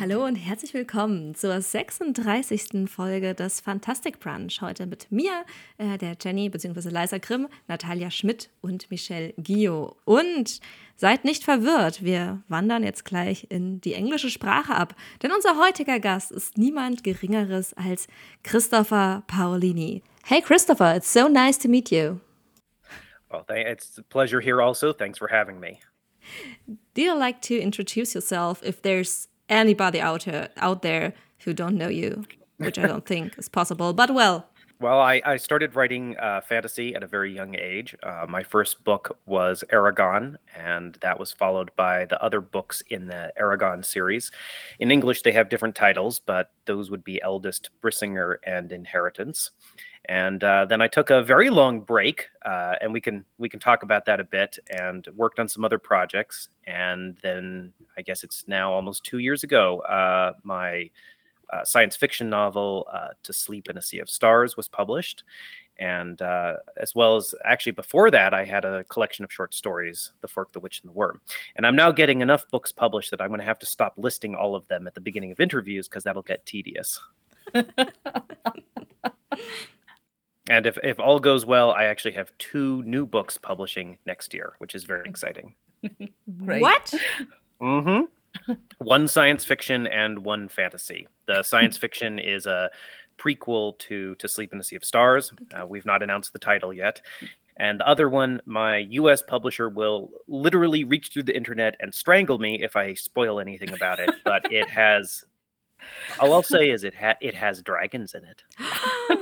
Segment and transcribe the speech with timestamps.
[0.00, 2.88] Hallo und herzlich willkommen zur 36.
[2.88, 4.62] Folge des Fantastic Brunch.
[4.62, 5.44] Heute mit mir,
[5.76, 6.88] äh, der Jenny bzw.
[6.88, 9.98] Leisa Grimm, Natalia Schmidt und Michelle Gio.
[10.06, 10.60] Und
[10.96, 16.00] seid nicht verwirrt, wir wandern jetzt gleich in die englische Sprache ab, denn unser heutiger
[16.00, 18.08] Gast ist niemand Geringeres als
[18.42, 20.02] Christopher Paolini.
[20.24, 22.20] Hey Christopher, it's so nice to meet you.
[23.28, 24.94] Well, it's a pleasure here also.
[24.94, 25.78] Thanks for having me.
[26.94, 31.12] Do you like to introduce yourself if there's anybody out here, out there
[31.44, 32.24] who don't know you,
[32.56, 33.92] which I don't think is possible.
[33.92, 34.46] But well.
[34.80, 37.94] Well, I, I started writing uh, fantasy at a very young age.
[38.02, 43.06] Uh, my first book was Eragon, and that was followed by the other books in
[43.06, 44.30] the Eragon series.
[44.78, 49.50] In English, they have different titles, but those would be Eldest, Brisingr, and Inheritance.
[50.10, 53.60] And uh, then I took a very long break, uh, and we can we can
[53.60, 54.58] talk about that a bit.
[54.76, 59.44] And worked on some other projects, and then I guess it's now almost two years
[59.44, 59.78] ago.
[59.82, 60.90] Uh, my
[61.52, 65.22] uh, science fiction novel uh, "To Sleep in a Sea of Stars" was published,
[65.78, 70.10] and uh, as well as actually before that, I had a collection of short stories,
[70.22, 71.20] "The Fork, the Witch, and the Worm."
[71.54, 74.34] And I'm now getting enough books published that I'm going to have to stop listing
[74.34, 77.00] all of them at the beginning of interviews because that'll get tedious.
[80.50, 84.54] And if, if all goes well, I actually have two new books publishing next year,
[84.58, 85.54] which is very exciting.
[86.26, 86.92] what?
[87.62, 88.52] Mm-hmm.
[88.78, 91.06] one science fiction and one fantasy.
[91.26, 92.68] The science fiction is a
[93.16, 95.32] prequel to To Sleep in the Sea of Stars.
[95.54, 97.00] Uh, we've not announced the title yet.
[97.56, 102.40] And the other one, my US publisher will literally reach through the internet and strangle
[102.40, 104.10] me if I spoil anything about it.
[104.24, 105.24] But it has,
[106.18, 108.42] all I'll say is it ha- it has dragons in it.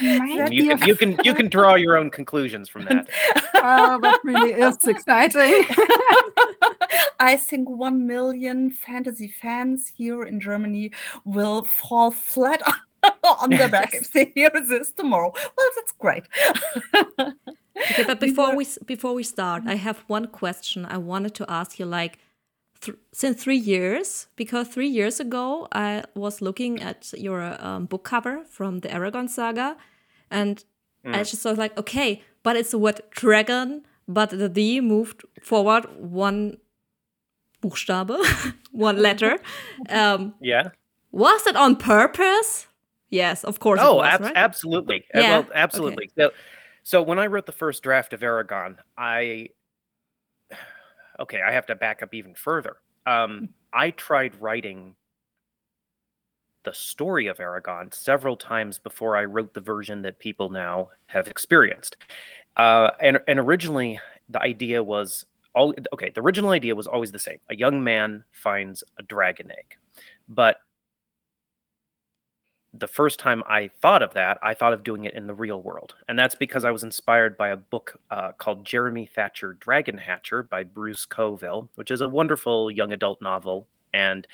[0.00, 3.08] You can, you can you can draw your own conclusions from that.
[3.54, 5.64] oh, that really is exciting.
[7.20, 10.92] I think one million fantasy fans here in Germany
[11.24, 12.62] will fall flat
[13.24, 15.32] on their back if they hear this tomorrow.
[15.34, 16.24] Well, that's great.
[16.94, 21.78] okay, but before we before we start, I have one question I wanted to ask
[21.78, 21.86] you.
[21.86, 22.18] Like,
[22.80, 28.04] th since three years, because three years ago I was looking at your um, book
[28.04, 29.76] cover from the Eragon saga,
[30.30, 30.64] and
[31.04, 31.14] mm.
[31.14, 35.84] I just was like, okay, but it's the word dragon, but the D moved forward
[35.98, 36.58] one
[37.62, 38.16] Buchstabe,
[38.72, 39.38] one letter.
[39.90, 40.70] Um, yeah.
[41.10, 42.66] Was it on purpose?
[43.10, 43.80] Yes, of course.
[43.82, 44.32] Oh, was, ab right?
[44.36, 45.06] absolutely.
[45.14, 45.38] Yeah.
[45.38, 46.04] Well, absolutely.
[46.04, 46.12] Okay.
[46.16, 46.30] So,
[46.82, 49.48] so when I wrote the first draft of Eragon, I
[51.20, 52.76] okay, I have to back up even further.
[53.06, 54.94] Um, I tried writing
[56.64, 61.28] the story of Eragon several times before I wrote the version that people now have
[61.28, 61.96] experienced.
[62.56, 65.24] Uh, and and originally the idea was
[65.54, 66.10] all okay.
[66.10, 69.76] The original idea was always the same: a young man finds a dragon egg,
[70.28, 70.58] but
[72.74, 75.62] the first time I thought of that, I thought of doing it in the real
[75.62, 75.94] world.
[76.08, 80.42] And that's because I was inspired by a book uh, called Jeremy Thatcher Dragon Hatcher
[80.42, 83.66] by Bruce Coville, which is a wonderful young adult novel.
[83.94, 84.26] And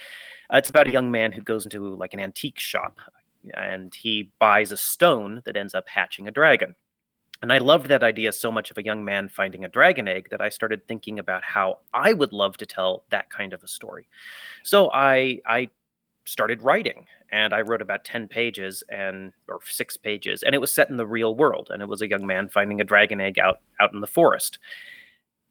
[0.52, 2.98] it's about a young man who goes into like an antique shop
[3.54, 6.74] and he buys a stone that ends up hatching a dragon.
[7.42, 10.28] And I loved that idea so much of a young man finding a dragon egg
[10.30, 13.68] that I started thinking about how I would love to tell that kind of a
[13.68, 14.08] story.
[14.62, 15.68] So I I
[16.24, 20.72] started writing and I wrote about 10 pages and or 6 pages and it was
[20.72, 23.38] set in the real world and it was a young man finding a dragon egg
[23.38, 24.58] out out in the forest.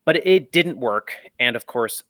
[0.06, 2.04] But it didn't work and of course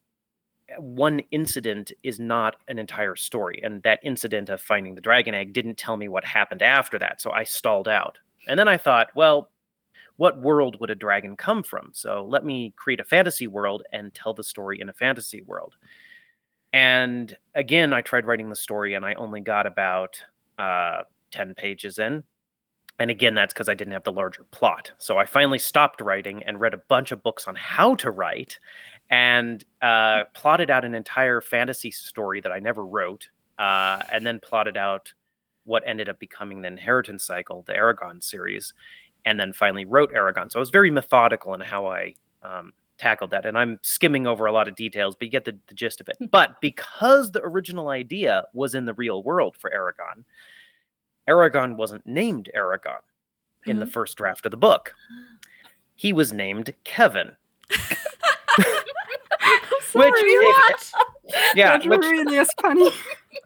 [0.78, 3.60] one incident is not an entire story.
[3.64, 7.22] And that incident of finding the dragon egg didn't tell me what happened after that.
[7.22, 8.18] So I stalled out.
[8.48, 9.50] And then I thought, well,
[10.18, 11.90] what world would a dragon come from?
[11.94, 15.76] So let me create a fantasy world and tell the story in a fantasy world.
[16.74, 20.18] And again, I tried writing the story and I only got about
[20.58, 22.24] uh, 10 pages in.
[23.00, 24.92] And again, that's because I didn't have the larger plot.
[24.98, 28.60] So I finally stopped writing and read a bunch of books on how to write
[29.10, 33.28] and uh, plotted out an entire fantasy story that I never wrote,
[33.60, 35.12] uh, and then plotted out
[35.66, 38.74] what ended up becoming the Inheritance Cycle, the Eragon series,
[39.26, 40.52] and then finally wrote Eragon.
[40.52, 42.74] So I was very methodical in how I um,
[43.04, 43.46] tackled that.
[43.46, 46.08] And I'm skimming over a lot of details, but you get the, the gist of
[46.08, 46.16] it.
[46.20, 46.26] Hmm.
[46.28, 50.24] But because the original idea was in the real world for Eragon,
[51.30, 53.00] Eragon wasn't named Eragon
[53.66, 53.80] in mm-hmm.
[53.82, 54.94] the first draft of the book.
[55.96, 57.32] He was named Kevin.
[59.94, 60.94] Sorry, which, if,
[61.56, 62.90] yeah, which, really is funny.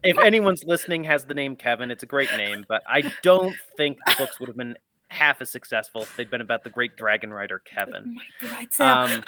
[0.02, 3.98] if anyone's listening has the name Kevin, it's a great name, but I don't think
[4.06, 4.76] the books would have been
[5.08, 8.18] half as successful if they'd been about the great dragon rider Kevin.
[8.78, 9.24] Oh um,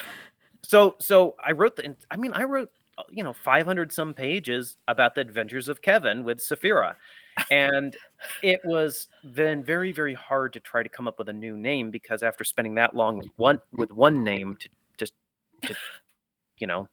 [0.62, 2.71] so so I wrote the I mean I wrote
[3.11, 6.94] you know 500 some pages about the adventures of Kevin with Saphira,
[7.50, 7.97] and
[8.43, 11.91] it was then very very hard to try to come up with a new name
[11.91, 14.69] because after spending that long with one with one name to
[14.99, 15.15] just
[15.62, 15.75] to,
[16.59, 16.88] you know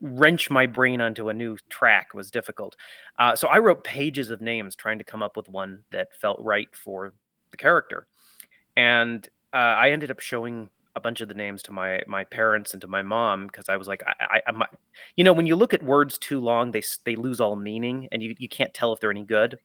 [0.00, 2.74] wrench my brain onto a new track was difficult.
[3.18, 6.40] Uh, so I wrote pages of names trying to come up with one that felt
[6.40, 7.12] right for
[7.50, 8.06] the character,
[8.80, 12.72] and uh, I ended up showing a bunch of the names to my my parents
[12.72, 14.62] and to my mom because I was like, I, I, I'm,
[15.16, 18.22] you know, when you look at words too long, they they lose all meaning, and
[18.22, 19.58] you you can't tell if they're any good.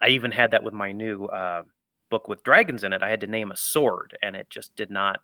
[0.00, 1.62] I even had that with my new uh,
[2.10, 3.02] book with dragons in it.
[3.02, 5.20] I had to name a sword, and it just did not.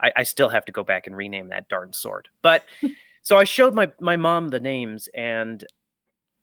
[0.00, 2.28] I, I still have to go back and rename that darn sword.
[2.42, 2.64] But
[3.22, 5.64] so I showed my my mom the names, and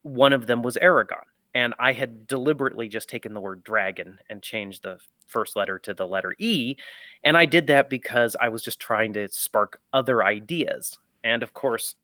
[0.03, 4.41] one of them was Eragon, and I had deliberately just taken the word dragon and
[4.41, 6.75] changed the first letter to the letter E,
[7.23, 10.97] and I did that because I was just trying to spark other ideas.
[11.23, 11.95] And of course,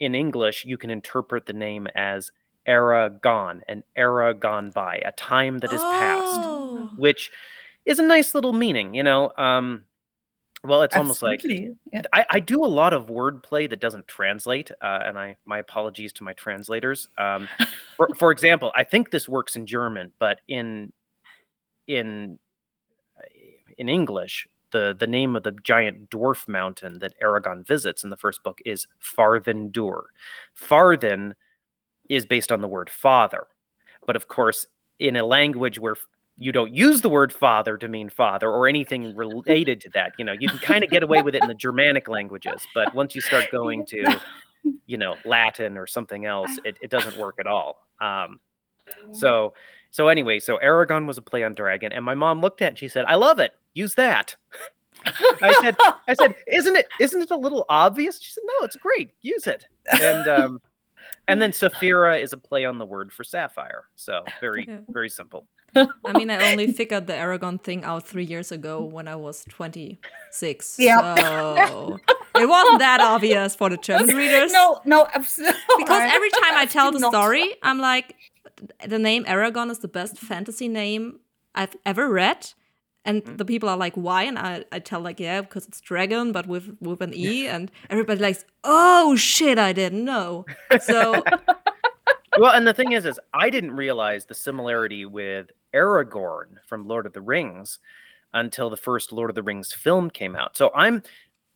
[0.00, 2.30] in English, you can interpret the name as
[2.66, 5.88] era gone, an era gone by, a time that is Oh.
[5.90, 6.40] past,
[6.96, 7.30] which
[7.86, 9.32] is a nice little meaning, you know.
[9.38, 9.84] Um,
[10.64, 11.42] well, it's almost like
[11.92, 12.02] Yeah.
[12.12, 16.12] I, I do a lot of wordplay that doesn't translate, uh, and I my apologies
[16.14, 17.08] to my translators.
[17.18, 17.48] Um,
[17.96, 20.92] for, for example, I think this works in German, but in
[21.86, 22.38] in
[23.78, 28.16] in English, the the name of the giant dwarf mountain that Eragon visits in the
[28.16, 30.02] first book is Farthen Dûr.
[30.54, 31.34] Farthen
[32.08, 33.46] is based on the word father,
[34.06, 34.66] but of course,
[34.98, 35.96] in a language where
[36.38, 40.24] you don't use the word father to mean father or anything related to that, you
[40.24, 43.14] know, you can kind of get away with it in the Germanic languages, but once
[43.14, 44.20] you start going to,
[44.86, 47.86] you know, Latin or something else, it, it doesn't work at all.
[48.00, 48.38] Um,
[49.12, 49.54] so
[49.90, 52.68] so anyway, so Eragon was a play on dragon, and my mom looked at it
[52.68, 53.52] and she said, I love it.
[53.76, 54.34] Use that.
[55.04, 55.76] I said,
[56.08, 58.20] I said, isn't it isn't it a little obvious?
[58.20, 59.10] She said, No, it's great.
[59.20, 59.66] Use it.
[60.02, 60.60] And um
[61.28, 63.84] and then Saphira is a play on the word for sapphire.
[63.96, 64.78] So very, Yeah.
[64.88, 65.46] very simple.
[65.74, 69.44] I mean, I only figured the Eragon thing out three years ago when I was
[69.50, 70.76] 26.
[70.78, 71.14] Yeah.
[71.68, 71.98] So
[72.34, 74.52] it wasn't that obvious for the German readers.
[74.52, 75.60] No, no, absolutely.
[75.76, 78.16] Because every time I tell the story, I'm like,
[78.88, 81.20] the name Eragon is the best fantasy name
[81.54, 82.52] I've ever read.
[83.06, 83.38] And Mm.
[83.38, 84.24] the people are like, why?
[84.24, 87.46] And I, I tell like, yeah, because it's dragon, but with with an E.
[87.46, 90.44] And everybody likes, oh shit, I didn't know.
[90.76, 91.24] So
[92.36, 97.06] well, and the thing is, is I didn't realize the similarity with Aragorn from Lord
[97.06, 97.78] of the Rings
[98.34, 100.56] until the first Lord of the Rings film came out.
[100.56, 101.02] So I'm,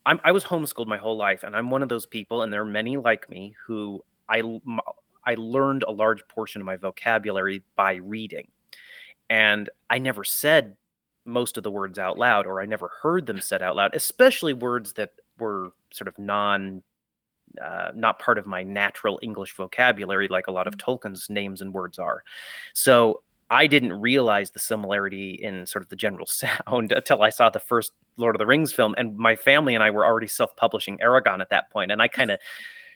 [0.06, 2.62] I'm I was homeschooled my whole life, and I'm one of those people, and there
[2.62, 4.43] are many like me who I
[5.26, 8.49] I learned a large portion of my vocabulary by reading,
[9.29, 10.76] and I never said
[11.31, 14.53] most of the words out loud, or I never heard them said out loud, especially
[14.53, 16.82] words that were sort of non
[17.62, 21.75] uh, not part of my natural English vocabulary, like a lot of Tolkien's names and
[21.75, 22.23] words are.
[22.75, 27.50] So I didn't realize the similarity in sort of the general sound until I saw
[27.50, 30.99] the first Lord of the Rings film, and my family and I were already self-publishing
[30.99, 32.38] Eragon at that point, and I kind of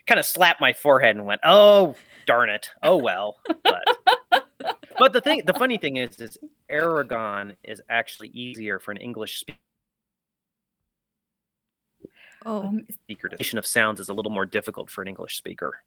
[0.07, 1.97] kind of slapped my forehead and went, "Oh,
[2.27, 2.71] darn it!
[2.83, 3.85] Oh well." But,
[4.99, 6.39] but the thing, the funny thing is, is
[6.71, 9.59] Eragon is actually easier for an English speaker
[12.47, 13.29] oh, Um, speaker.
[13.29, 15.83] Definition of sounds is a little more difficult for an English speaker.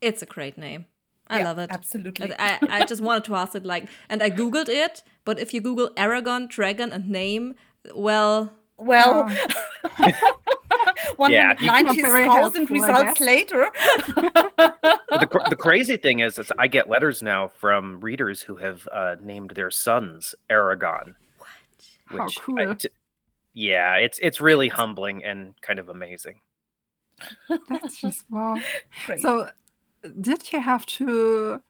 [0.00, 0.86] it's a great name.
[1.28, 1.70] I yeah, love it.
[1.70, 2.32] Absolutely.
[2.34, 5.54] I, I I just wanted to ask it like, and I googled it, but if
[5.54, 7.54] you Google Eragon, dragon, and name,
[7.94, 9.46] well, well, Yeah,
[9.98, 10.14] you-
[11.16, 13.70] 190,000 Very helpful, I results later.
[15.12, 19.16] The, the crazy thing is, is I get letters now from readers who have uh,
[19.22, 21.14] named their sons Eragon.
[22.06, 22.74] How Which I- cool.
[22.74, 22.88] t-
[23.54, 26.40] yeah, it's it's really humbling and kind of amazing.
[27.68, 28.58] That's just wow.
[29.06, 29.20] Great.
[29.20, 29.50] So,
[30.20, 31.60] did you have to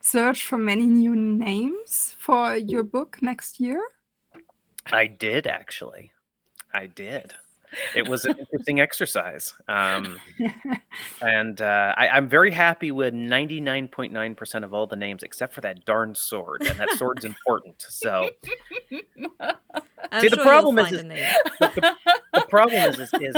[0.00, 3.82] search for many new names for your book next year?
[4.86, 6.12] I did actually.
[6.72, 7.34] I did.
[7.94, 9.54] It was an interesting exercise.
[9.68, 10.18] Um,
[11.22, 15.84] and uh, I, I'm very happy with 99.9% of all the names except for that
[15.84, 16.62] darn sword.
[16.62, 17.84] And that sword's important.
[17.88, 18.30] So
[20.12, 21.10] I'm See, the problem you'll is- find
[22.32, 23.34] the problem is, is, is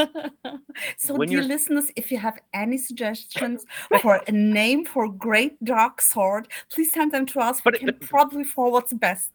[0.98, 3.64] so, dear you're- listeners, if you have any suggestions
[4.02, 7.58] for a name for great dark sword, please send them to us.
[7.58, 9.32] We But it- can but- probably forward the best.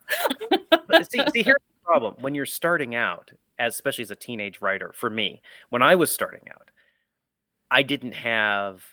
[1.09, 2.15] See, see, here's the problem.
[2.19, 6.11] When you're starting out, as especially as a teenage writer, for me, when I was
[6.11, 6.71] starting out,
[7.71, 8.83] I didn't have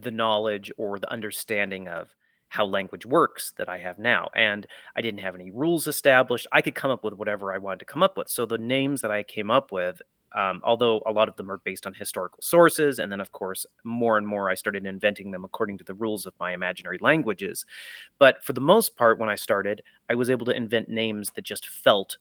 [0.00, 2.08] the knowledge or the understanding of
[2.48, 4.28] how language works that I have now.
[4.34, 6.46] And I didn't have any rules established.
[6.52, 8.28] I could come up with whatever I wanted to come up with.
[8.28, 10.02] So the names that I came up with
[10.34, 12.98] um, although a lot of them are based on historical sources.
[12.98, 16.26] And then, of course, more and more I started inventing them according to the rules
[16.26, 17.64] of my imaginary languages.
[18.18, 21.44] But for the most part, when I started, I was able to invent names that
[21.44, 22.18] just felt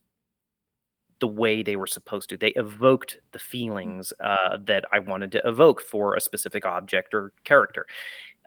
[1.22, 2.38] the way they were supposed to.
[2.38, 7.32] They evoked the feelings uh, that I wanted to evoke for a specific object or
[7.46, 7.86] character.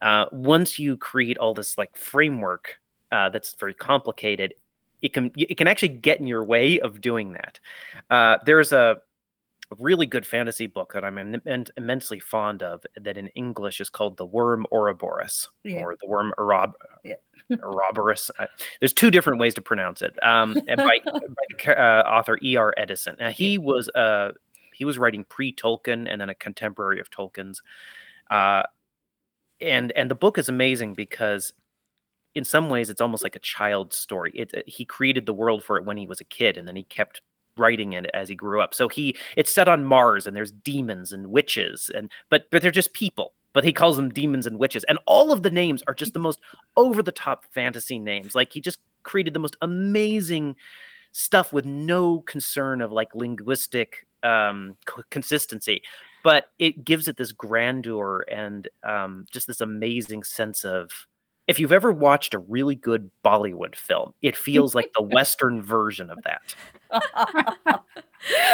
[0.03, 2.77] Uh, once you create all this like framework
[3.11, 4.53] uh, that's very complicated,
[5.01, 7.61] it can it can actually get in your way of doing that.
[8.11, 8.99] Uh, there's a
[9.79, 14.17] really good fantasy book that I'm Im- immensely fond of that in English is called
[14.17, 15.83] The Worm Ouroboros Yeah.
[15.83, 17.15] or The Worm Ourob- Yeah.
[17.63, 18.31] Ouroboros.
[18.39, 18.47] Uh,
[18.81, 20.15] There's two different ways to pronounce it.
[20.23, 20.99] Um, and by,
[21.67, 22.73] by uh, author E.R.
[22.77, 23.17] Eddison.
[23.19, 24.33] Now, he was uh,
[24.73, 27.61] he was writing pre-Tolkien and then a contemporary of Tolkien's.
[28.31, 28.63] Uh,
[29.61, 31.53] and and the book is amazing because
[32.35, 34.33] in some ways it's almost like a child's story.
[34.35, 36.77] It, it- he created the world for it when he was a kid, and then
[36.77, 37.21] he kept
[37.57, 38.75] writing it as he grew up.
[38.75, 42.71] So he it's set on Mars, and there's demons and witches, and but but they're
[42.71, 43.33] just people.
[43.53, 46.19] But he calls them demons and witches, and all of the names are just the
[46.19, 46.41] most
[46.77, 48.35] over the top fantasy names.
[48.35, 50.57] Like he just created the most amazing
[51.13, 54.77] stuff with no concern of like linguistic um,
[55.11, 55.83] consistency
[56.25, 60.91] but it gives it this grandeur and um, just this amazing sense of
[61.47, 66.11] if you've ever watched a really good bollywood film it feels like the western version
[66.11, 66.55] of that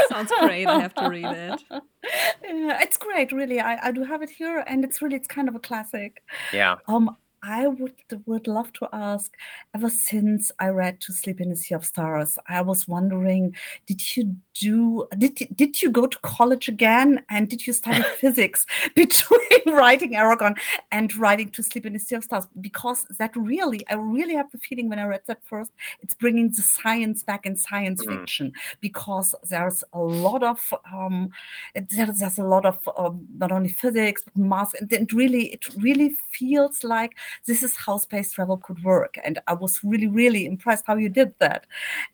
[0.08, 0.66] Sounds great.
[0.66, 1.62] I have to read it.
[1.70, 3.60] Yeah, it's great, really.
[3.60, 6.22] I, I do have it here, and it's really it's kind of a classic.
[6.52, 7.94] yeah Um, I would
[8.26, 9.34] would love to ask.
[9.74, 13.56] Ever since I read "To Sleep in the Sea of Stars," I was wondering:
[13.86, 15.06] Did you do?
[15.16, 17.24] Did did you go to college again?
[17.30, 20.56] And did you study physics between writing Eragon
[20.92, 22.46] and writing "To Sleep in the Sea of Stars"?
[22.60, 25.70] Because that really, I really have the feeling when I read that first,
[26.02, 28.20] it's bringing the science back in science Mm.
[28.20, 31.30] fiction because there's a lot of um,
[31.74, 35.64] there's, there's a lot of um, not only physics but math and it really it
[35.76, 39.16] really feels like this is how space travel could work.
[39.24, 41.66] And i was really really impressed how you did that.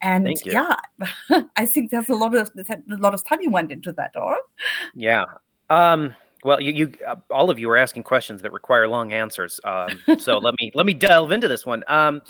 [0.02, 0.52] And you.
[0.52, 0.76] yeah
[1.56, 4.36] i think there's a lot of a lot of study went into that or
[4.94, 5.24] yeah.
[5.70, 9.60] Um well you, you uh, all of you are asking questions that require long answers.
[9.64, 11.84] Um so let me let me delve into this one.
[11.88, 12.22] Um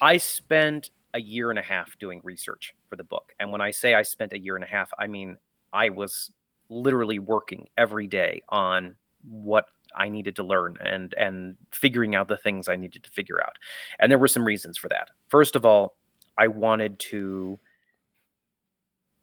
[0.00, 3.32] i spent a year and a half doing research for the book.
[3.40, 5.36] And when i say i spent a year and a half i mean
[5.72, 6.30] i was
[6.70, 8.94] literally working every day on
[9.28, 13.42] what I needed to learn and and figuring out the things I needed to figure
[13.42, 13.56] out.
[13.98, 15.10] And there were some reasons for that.
[15.28, 15.96] First of all,
[16.38, 17.58] I wanted to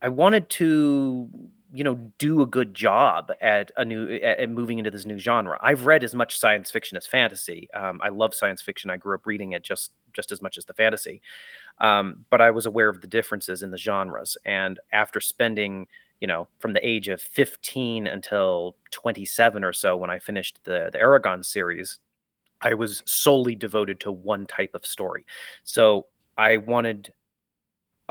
[0.01, 1.29] I wanted to
[1.73, 5.57] you know do a good job at a new at, moving into this new genre.
[5.61, 7.69] I've read as much science fiction as fantasy.
[7.73, 8.89] Um, I love science fiction.
[8.89, 11.21] I grew up reading it just just as much as the fantasy.
[11.79, 14.37] Um, but I was aware of the differences in the genres.
[14.45, 15.87] And after spending
[16.19, 20.89] you know, from the age of 15 until 27 or so when I finished the
[20.91, 21.99] the Eragon series,
[22.61, 25.25] I was solely devoted to one type of story.
[25.63, 26.07] So
[26.37, 27.13] I wanted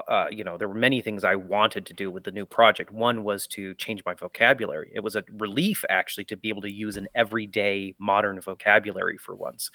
[0.08, 2.90] uh, you know, there were many things I wanted to do with the new project.
[2.90, 4.92] One was to change my vocabulary.
[4.94, 9.34] It was a relief actually to be able to use an everyday modern vocabulary for
[9.34, 9.70] once.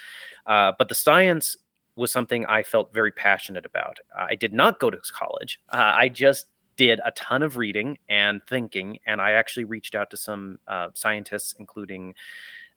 [0.46, 1.58] Uh, but the science
[1.96, 3.98] was something I felt very passionate about.
[4.16, 5.60] I did not go to college.
[5.70, 6.46] Uh, I just
[6.82, 10.88] did a ton of reading and thinking, and I actually reached out to some uh,
[10.96, 12.16] scientists, including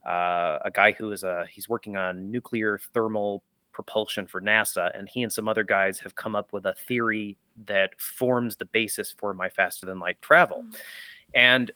[0.07, 3.43] uh, a guy who is a he's working on nuclear thermal
[3.73, 7.39] propulsion for NASA, and he and some other guys have come up with a theory
[7.65, 10.67] that forms the basis for my faster than light travel.
[11.33, 11.71] And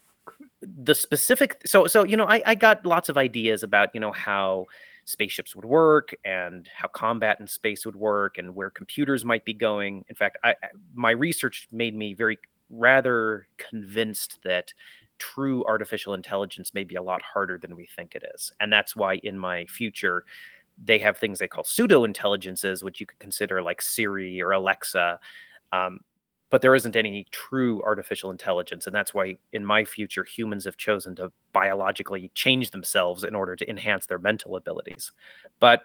[0.60, 4.12] the specific so so you know I, I got lots of ideas about you know
[4.12, 4.66] how
[5.08, 9.54] spaceships would work and how combat in space would work and where computers might be
[9.54, 10.04] going.
[10.10, 10.54] In fact, I,
[10.94, 12.38] my research made me very
[12.68, 14.74] rather convinced that
[15.18, 18.52] true artificial intelligence may be a lot harder than we think it is.
[18.60, 20.24] And that's why in my future
[20.84, 25.18] they have things they call pseudo intelligences, which you could consider like Siri or Alexa.
[25.72, 26.00] Um,
[26.50, 28.86] but there isn't any true artificial intelligence.
[28.86, 33.54] And that's why in my future, humans have chosen to biologically change themselves in order
[33.56, 35.12] to enhance their mental abilities.
[35.60, 35.82] But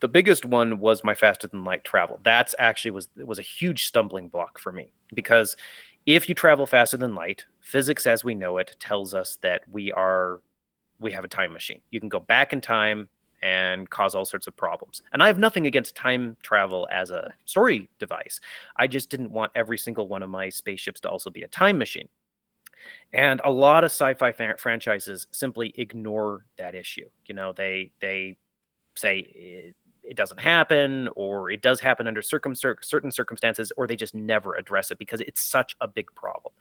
[0.00, 2.20] the biggest one was my faster than light travel.
[2.22, 5.56] That's actually was was a huge stumbling block for me because
[6.04, 9.92] if you travel faster than light, physics as we know it tells us that we
[9.92, 10.40] are
[10.98, 11.80] we have a time machine.
[11.90, 13.08] You can go back in time
[13.46, 15.02] and cause all sorts of problems.
[15.12, 18.40] And I have nothing against time travel as a story device.
[18.76, 21.78] I just didn't want every single one of my spaceships to also be a time
[21.78, 22.08] machine.
[23.12, 27.08] And a lot of sci-fi franchises simply ignore that issue.
[27.26, 28.36] You know, they they
[28.96, 32.54] say it, it doesn't happen or it does happen under certain
[33.12, 36.52] circumstances or they just never address it because it's such a big problem.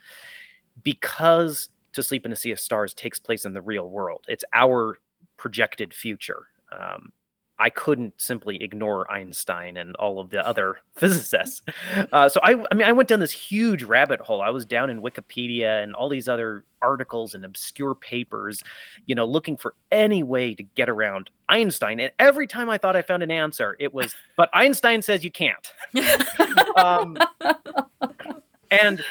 [0.84, 4.26] because To Sleep in a Sea of Stars takes place in the real world.
[4.28, 5.00] It's our
[5.38, 6.48] projected future.
[6.80, 7.12] Um,
[7.58, 11.62] I couldn't simply ignore Einstein and all of the other physicists.
[12.12, 14.42] Uh, so I, I mean, I went down this huge rabbit hole.
[14.42, 18.62] I was down in Wikipedia and all these other articles and obscure papers,
[19.06, 22.00] you know, looking for any way to get around Einstein.
[22.00, 25.32] And every time I thought I found an answer, it was, but Einstein says you
[25.32, 25.74] can't.
[26.78, 27.18] um,
[28.70, 29.04] and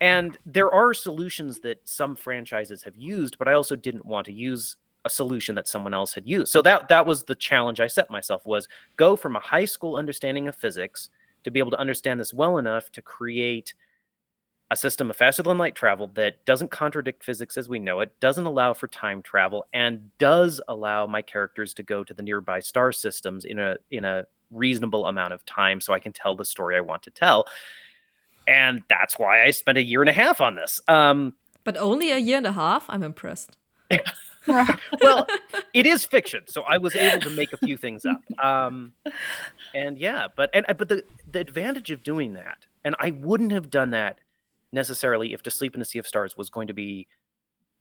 [0.00, 4.32] and there are solutions that some franchises have used, but I also didn't want to
[4.32, 4.76] use
[5.08, 6.52] a solution that someone else had used.
[6.52, 9.96] So that that was the challenge I set myself was go from a high school
[9.96, 11.10] understanding of physics
[11.44, 13.74] to be able to understand this well enough to create
[14.70, 18.12] a system of faster than light travel that doesn't contradict physics as we know it,
[18.20, 22.60] doesn't allow for time travel, and does allow my characters to go to the nearby
[22.60, 26.44] star systems in a in a reasonable amount of time so I can tell the
[26.44, 27.46] story I want to tell.
[28.46, 30.80] And that's why I spent a year and a half on this.
[30.88, 31.34] Um,
[31.64, 32.86] but only a year and a half?
[32.88, 33.56] I'm impressed.
[35.02, 35.26] well,
[35.74, 38.20] it is fiction, so I was able to make a few things up.
[38.44, 38.92] Um,
[39.74, 43.70] and yeah, but and but the the advantage of doing that, and I wouldn't have
[43.70, 44.18] done that
[44.72, 47.06] necessarily if To Sleep in a Sea of Stars was going to be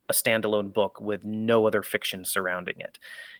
[0.09, 2.97] a standalone book with no other fiction surrounding it.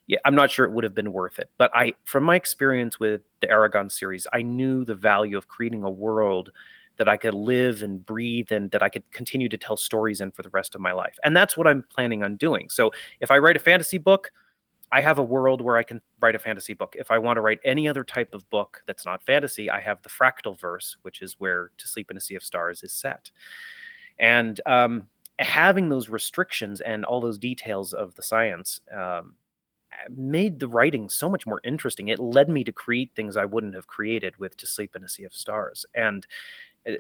[0.07, 1.49] Yeah, I'm not sure it would have been worth it.
[1.57, 5.83] But I, from my experience with the Eragon series, I knew the value of creating
[5.83, 6.51] a world
[6.97, 10.31] that I could live and breathe and that I could continue to tell stories in
[10.31, 11.17] for the rest of my life.
[11.23, 12.69] And that's what I'm planning on doing.
[12.69, 14.31] So if I write a fantasy book,
[14.91, 16.95] I have a world where I can write a fantasy book.
[16.97, 20.01] If I want to write any other type of book that's not fantasy, I have
[20.01, 23.29] the fractal verse, which is where To Sleep in a Sea of Stars is set.
[24.17, 25.07] And um,
[25.39, 29.35] having those restrictions and all those details of the science um,
[30.09, 32.07] made the writing so much more interesting.
[32.07, 35.09] It led me to create things I wouldn't have created with To Sleep in a
[35.09, 35.85] Sea of Stars.
[35.95, 36.25] And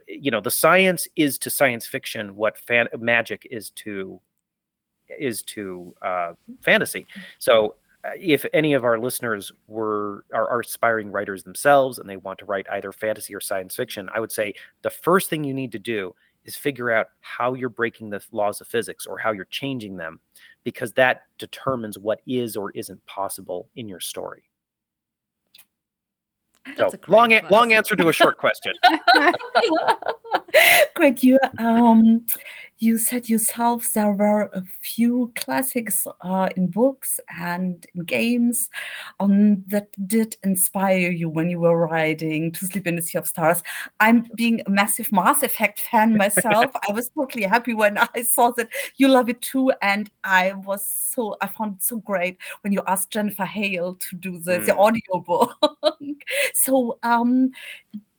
[0.07, 4.19] you know the science is to science fiction what fan magic is to
[5.19, 7.07] is to uh, fantasy.
[7.39, 12.17] So uh, if any of our listeners were are, are, aspiring writers themselves and they
[12.17, 15.53] want to write either fantasy or science fiction i would say the first thing you
[15.53, 16.13] need to do
[16.45, 20.19] is figure out how you're breaking the laws of physics or how you're changing them
[20.63, 24.43] because that determines what is or isn't possible in your story
[26.77, 28.73] so long, long answer to a short question.
[30.95, 32.25] Greg, you um,
[32.79, 38.69] you said yourself there were a few classics uh, in books and in games
[39.19, 43.27] um, that did inspire you when you were writing To Sleep in the Sea of
[43.27, 43.63] Stars.
[43.99, 46.71] I'm being a massive Mass Effect fan myself.
[46.87, 50.85] I was totally happy when I saw that you love it too, and I was
[50.85, 54.65] so I found it so great when you asked Jennifer Hale to do the, mm.
[54.65, 55.55] the audio book.
[56.53, 57.51] so um,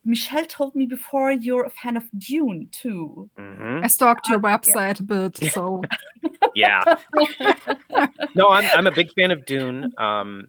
[0.09, 3.29] Michelle told me before you're a fan of Dune too.
[3.37, 3.83] Mm-hmm.
[3.83, 5.25] I stalked your website yeah.
[5.25, 5.83] a bit, so
[6.55, 6.83] yeah.
[8.35, 9.93] no, I'm I'm a big fan of Dune.
[9.99, 10.47] Um,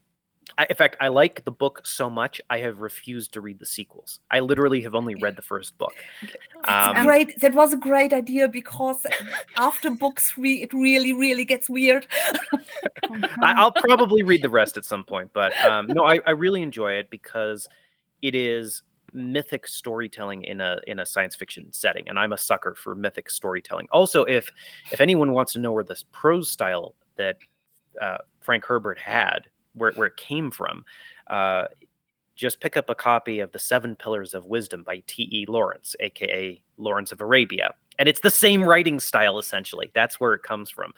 [0.57, 3.66] I, in fact, I like the book so much I have refused to read the
[3.66, 4.20] sequels.
[4.31, 5.94] I literally have only read the first book.
[6.64, 7.38] Um, great.
[7.40, 9.05] That was a great idea because
[9.57, 12.07] after book three, it really, really gets weird.
[13.42, 16.62] I, will probably read the rest at some point, but um, no, I, I really
[16.62, 17.68] enjoy it because
[18.23, 22.75] it is mythic storytelling in a in a science fiction setting and i'm a sucker
[22.75, 23.87] for mythic storytelling.
[23.92, 24.51] Also if
[24.92, 27.37] if anyone wants to know where this prose style that
[28.01, 30.85] uh, frank herbert had where, where it came from
[31.29, 31.64] uh,
[32.35, 36.61] just pick up a copy of the seven pillars of wisdom by t.e lawrence aka
[36.77, 37.75] lawrence of arabia.
[37.99, 39.90] And it's the same writing style essentially.
[39.94, 40.94] That's where it comes from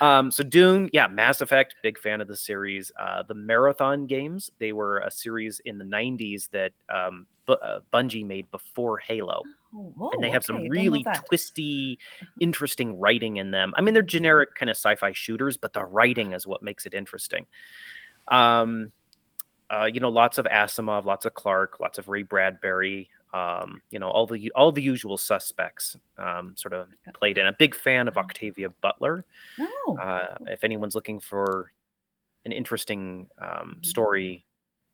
[0.00, 2.92] um, so Dune, yeah, Mass Effect, big fan of the series.
[2.98, 7.80] Uh, the Marathon games, they were a series in the '90s that um, B- uh,
[7.92, 9.42] Bungie made before Halo,
[9.74, 10.62] oh, whoa, and they have okay.
[10.62, 11.98] some really twisty,
[12.40, 13.72] interesting writing in them.
[13.76, 16.94] I mean, they're generic kind of sci-fi shooters, but the writing is what makes it
[16.94, 17.46] interesting.
[18.28, 18.92] Um,
[19.70, 23.98] uh, you know, lots of Asimov, lots of Clarke, lots of Ray Bradbury um, you
[23.98, 27.46] know, all the all the usual suspects um, sort of played in.
[27.46, 28.24] A big fan of mm-hmm.
[28.24, 29.24] Octavia Butler.
[29.60, 29.98] Oh.
[30.00, 31.72] Uh, if anyone's looking for
[32.44, 33.82] an interesting um, mm-hmm.
[33.82, 34.46] story,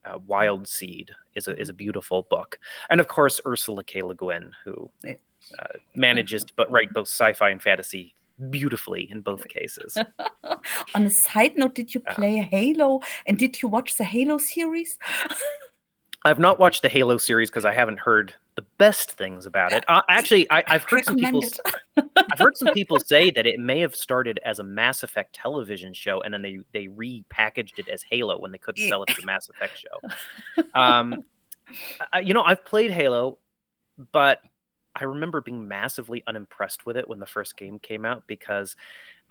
[0.04, 2.58] uh, Wild Seed is a is a beautiful book,
[2.90, 4.02] and of course Ursula K.
[4.02, 8.14] Le Guin, who uh, manages to but write both sci-fi and fantasy
[8.50, 9.96] beautifully in both cases.
[10.94, 12.16] On a side note, did you uh-huh.
[12.16, 14.98] play Halo and did you watch the Halo series?
[16.24, 19.84] I've not watched the Halo series because I haven't heard the best things about it.
[19.88, 21.42] Uh, actually, I, have heard some people.
[21.96, 25.92] I've heard some people say that it may have started as a Mass Effect television
[25.92, 29.18] show, and then they they repackaged it as Halo when they couldn't sell it as
[29.18, 30.64] a Mass Effect show.
[30.74, 31.24] Um,
[32.12, 33.38] I, you know, I've played Halo,
[34.12, 34.40] but
[34.94, 38.76] I remember being massively unimpressed with it when the first game came out because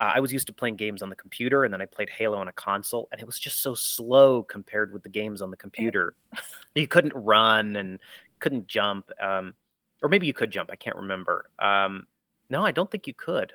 [0.02, 2.36] uh, I was used to playing games on the computer and then I played Halo
[2.36, 5.56] on a console and it was just so slow compared with the games on the
[5.56, 6.14] computer.
[6.74, 8.00] you couldn't run and
[8.40, 9.10] couldn't jump.
[9.20, 9.54] Um,
[10.02, 10.70] or maybe you could jump.
[10.72, 11.46] I can't remember.
[11.60, 12.08] Um,
[12.50, 13.52] no, I don't think you could.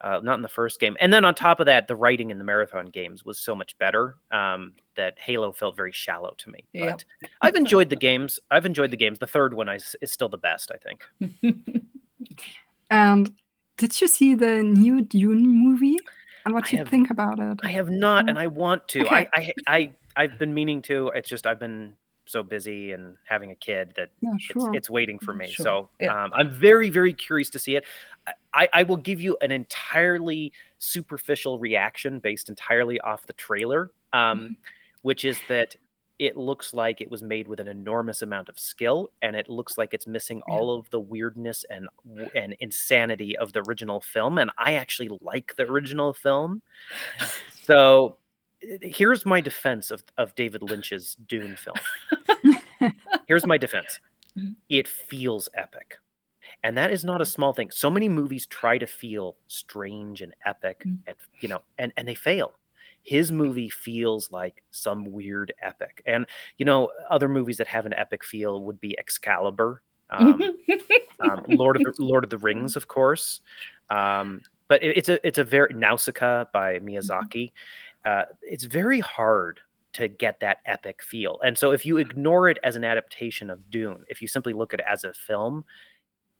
[0.00, 0.96] Uh, not in the first game.
[1.00, 3.76] And then on top of that, the writing in the marathon games was so much
[3.78, 6.64] better um, that Halo felt very shallow to me.
[6.74, 7.04] But
[7.40, 8.40] I've enjoyed the games.
[8.50, 9.20] I've enjoyed the games.
[9.20, 11.64] The third one is, is still the best, I think.
[12.92, 13.32] And
[13.82, 15.98] did you see the new Dune movie?
[16.44, 17.58] And what do you have- think about it?
[17.64, 19.00] I have not, and I want to.
[19.04, 19.28] Okay.
[19.34, 21.08] I, I, I, I've been meaning to.
[21.16, 21.94] It's just I've been
[22.26, 24.72] so busy and having a kid that yeah, it's, sure.
[24.72, 25.50] it's waiting for me.
[25.50, 25.64] Sure.
[25.64, 26.24] So Yeah.
[26.24, 27.84] um, I'm very, very curious to see it.
[28.54, 34.56] I, I will give you an entirely superficial reaction based entirely off the trailer, um,
[35.02, 35.74] which is that
[36.22, 39.76] it looks like it was made with an enormous amount of skill, and it looks
[39.76, 41.88] like it's missing all of the weirdness and
[42.36, 44.38] and insanity of the original film.
[44.38, 46.62] And I actually like the original film,
[47.64, 48.16] so
[48.62, 51.76] uh, here's my defense of, of David Lynch's Dune film.
[53.26, 53.98] here's my defense.
[54.38, 54.54] Mhm.
[54.68, 55.96] It feels epic.
[56.64, 57.70] And that is not a small thing.
[57.72, 60.98] So many movies try to feel strange and epic Mm.
[61.08, 62.52] and you know, and and they fail.
[63.02, 66.02] His movie feels like some weird epic.
[66.06, 66.26] And
[66.58, 70.42] you know, other movies that have an epic feel would be Excalibur, um,
[71.20, 73.40] um, Lord of the Lord of the Rings, of course.
[73.90, 77.52] Um, but it, it's a it's a very Nausicaa by Miyazaki.
[78.04, 79.60] Uh, it's very hard
[79.94, 83.70] to get that epic feel, and so if you ignore it as an adaptation of
[83.70, 85.64] Dune, if you simply look at it as a film,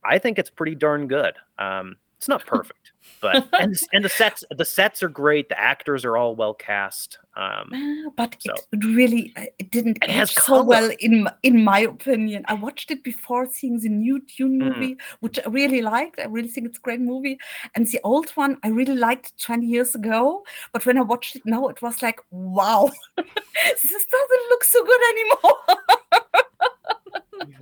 [0.04, 1.34] I think it's pretty darn good.
[1.58, 5.48] Um, it's not perfect, but and and the sets the sets are great.
[5.48, 7.18] The actors are all well cast.
[7.34, 10.62] Um, Ah, but So- it really it didn't It has so color.
[10.64, 12.44] well in in my opinion.
[12.46, 14.68] I watched it before seeing the new Dune Mm.
[14.68, 16.20] movie, which I really liked.
[16.20, 17.40] I really think it's a great movie.
[17.74, 21.42] And the old one I really liked 20 years ago, but when I watched it
[21.44, 25.58] now, it was like, wow, this doesn't look so good anymore.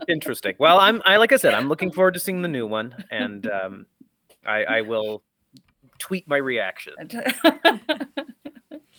[0.08, 0.54] interesting.
[0.58, 3.46] Well, I'm I like I said, I'm looking forward to seeing the new one, and
[3.46, 3.86] um,
[4.44, 5.22] I, I will
[5.98, 6.94] tweet my reaction.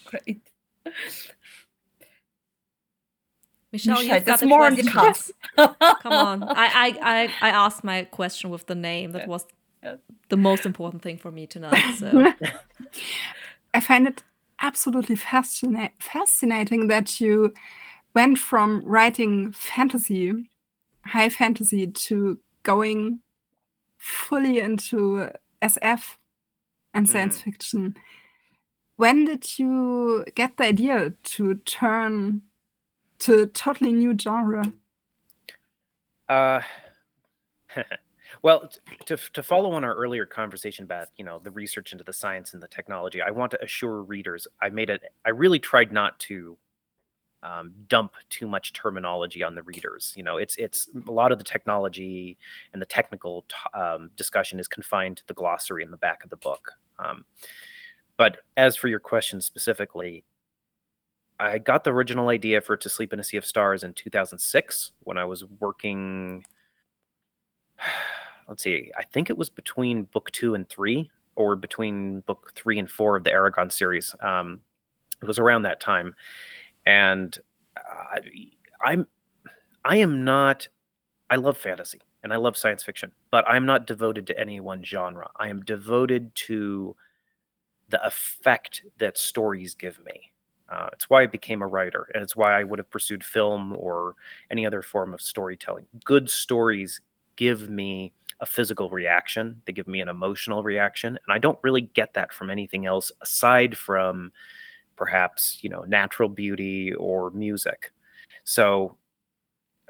[0.05, 0.51] Great.
[3.71, 5.33] Michelle, Michelle, you've got there's more on the question.
[5.57, 6.43] Come on.
[6.43, 9.11] I, I, I, I asked my question with the name.
[9.13, 9.27] That Yeah.
[9.27, 9.45] was
[9.81, 9.95] Yeah.
[10.29, 11.81] the most important thing for me tonight.
[11.97, 12.33] So
[13.73, 14.21] I find it
[14.61, 17.53] absolutely fascina- fascinating that you
[18.13, 20.49] went from writing fantasy,
[21.05, 23.21] high fantasy, to going
[24.01, 25.29] fully into
[25.61, 26.17] SF
[26.93, 27.43] and science Mhm.
[27.43, 27.95] fiction.
[28.95, 32.43] When did you get the idea to turn
[33.19, 34.73] to a totally new genre?
[36.29, 36.61] Uh,
[38.43, 38.69] well,
[39.05, 42.53] to to follow on our earlier conversation about you know the research into the science
[42.53, 45.03] and the technology, I want to assure readers I made it.
[45.25, 46.57] I really tried not to
[47.43, 50.13] um, dump too much terminology on the readers.
[50.15, 52.37] You know, it's it's a lot of the technology
[52.73, 56.29] and the technical t- um, discussion is confined to the glossary in the back of
[56.29, 56.71] the book.
[56.99, 57.25] Um,
[58.17, 60.23] but as for your question specifically,
[61.39, 64.91] I got the original idea for To Sleep in a Sea of Stars in 2006
[64.99, 66.45] when I was working.
[68.47, 72.79] Let's see, I think it was between book two and three, or between book three
[72.79, 74.13] and four of the Eragon series.
[74.19, 74.59] Um,
[75.21, 76.15] it was around that time,
[76.85, 77.37] and
[77.77, 78.19] I,
[78.83, 79.07] I'm,
[79.85, 80.67] I am not.
[81.29, 84.83] I love fantasy and I love science fiction, but I'm not devoted to any one
[84.83, 85.29] genre.
[85.37, 86.95] I am devoted to
[87.89, 90.31] the effect that stories give me.
[90.69, 93.75] Uh, it's why I became a writer, and it's why I would have pursued film
[93.77, 94.15] or
[94.49, 95.85] any other form of storytelling.
[96.05, 97.01] Good stories
[97.35, 101.81] give me a physical reaction, they give me an emotional reaction, and I don't really
[101.81, 104.31] get that from anything else aside from
[105.01, 107.91] perhaps, you know, natural beauty or music.
[108.43, 108.95] So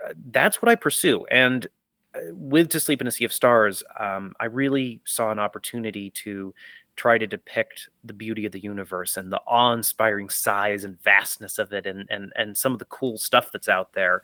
[0.02, 1.26] uh, that's what I pursue.
[1.26, 1.67] And
[2.15, 6.12] uh, with To Sleep in a Sea of Stars, um, I really saw an opportunity
[6.24, 6.54] to
[6.95, 11.74] try to depict the beauty of the universe and the awe-inspiring size and vastness of
[11.74, 14.21] it and and and some of the cool stuff that's out there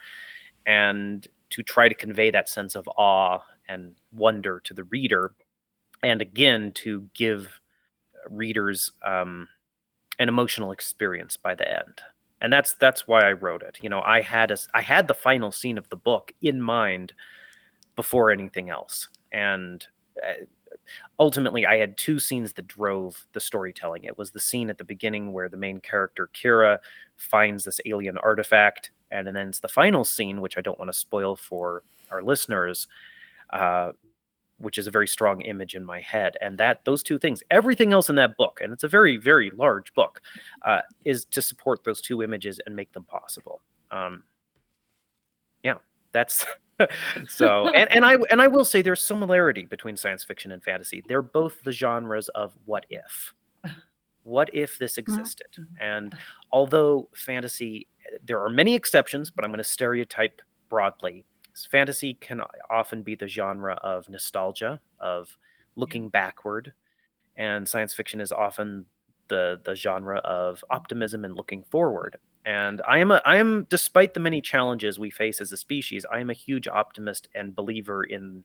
[0.65, 5.33] and to try to convey that sense of awe and wonder to the reader
[6.01, 7.59] and again to give
[8.29, 9.47] readers um,
[10.19, 12.01] an emotional experience by the end
[12.41, 15.13] and that's that's why i wrote it you know i had a i had the
[15.13, 17.13] final scene of the book in mind
[17.95, 19.87] before anything else and
[20.23, 20.33] uh,
[21.19, 24.03] ultimately i had two scenes that drove the storytelling.
[24.03, 26.79] It was the scene at the beginning where the main character kira
[27.15, 30.97] finds this alien artifact and then it's the final scene which i don't want to
[30.97, 32.87] spoil for our listeners
[33.51, 33.91] uh,
[34.59, 36.35] which is a very strong image in my head.
[36.41, 39.51] And that those two things, everything else in that book, and it's a very very
[39.51, 40.21] large book,
[40.65, 43.61] uh, is to support those two images and make them possible.
[43.91, 44.23] Um,
[45.63, 45.75] yeah,
[46.11, 46.45] that's
[47.27, 47.69] so.
[47.75, 51.03] And, and I and I will say there's similarity between science fiction and fantasy.
[51.07, 53.33] They're both the genres of what if.
[54.23, 55.47] What if this existed?
[55.79, 56.13] And
[56.51, 57.87] although fantasy,
[58.25, 61.25] there are many exceptions, but I'm going to stereotype broadly
[61.65, 65.37] fantasy can often be the genre of nostalgia, of
[65.75, 66.73] looking backward,
[67.37, 68.85] and science fiction is often
[69.29, 72.17] the the genre of optimism and looking forward.
[72.45, 76.05] And I am a I am despite the many challenges we face as a species,
[76.11, 78.43] I am a huge optimist and believer in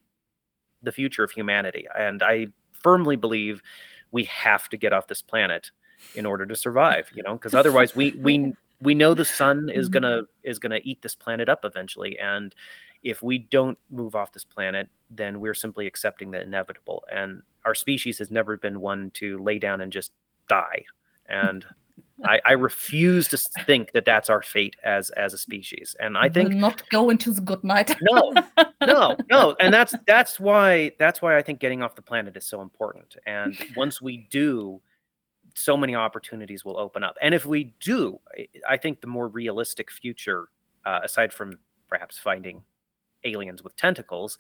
[0.83, 1.87] the future of humanity.
[1.97, 2.49] And I
[2.83, 3.63] firmly believe
[4.11, 5.71] we have to get off this planet
[6.15, 9.89] in order to survive, you know, because otherwise we we we know the sun is
[9.89, 9.93] Mm-hmm.
[9.93, 12.55] gonna is gonna eat this planet up eventually and
[13.03, 17.05] if we don't move off this planet then we're simply accepting the inevitable.
[17.13, 20.13] And our species has never been one to lay down and just
[20.49, 20.85] die.
[21.27, 21.65] And
[22.25, 25.97] I, I refuse to think that that's our fate as as a species.
[25.99, 27.95] And i think Will not go into the good night.
[28.03, 28.33] no
[28.87, 29.57] no no.
[29.61, 33.17] And that's that's why that's why i think getting off the planet is so important.
[33.27, 34.81] And once we do
[35.55, 37.17] so many opportunities will open up.
[37.21, 40.49] And if we do I- i think the more realistic future
[40.85, 42.63] uh, aside from perhaps finding
[43.25, 44.39] aliens with tentacles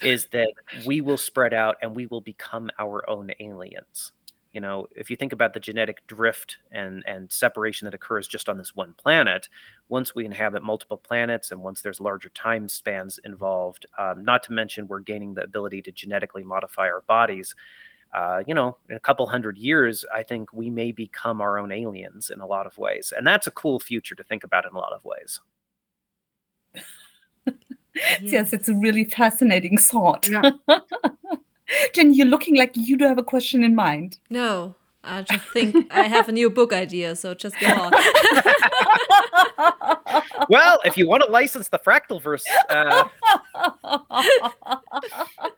[0.00, 0.52] is that
[0.86, 4.12] we will spread out and we will become our own aliens.
[4.52, 8.50] You know if you think about the genetic drift and and separation that occurs just
[8.50, 9.48] on this one planet
[9.88, 14.52] once we inhabit multiple planets and once there's larger time spans involved um, not to
[14.52, 17.54] mention we're gaining the ability to genetically modify our bodies
[18.12, 21.72] uh, you know in a couple hundred years i think we may become our own
[21.72, 23.10] aliens in a lot of ways.
[23.16, 25.40] And that's a cool future to think about in a lot of ways
[28.22, 30.28] Yes, it's a really fascinating thought.
[30.28, 30.50] Yeah.
[31.94, 34.18] Jen, you're looking like you do have a question in mind.
[34.30, 34.74] No,
[35.04, 37.92] I just think I have a new book idea, so just go on.
[40.48, 43.04] well if you want to license the fractalverse uh,
[43.54, 44.04] um,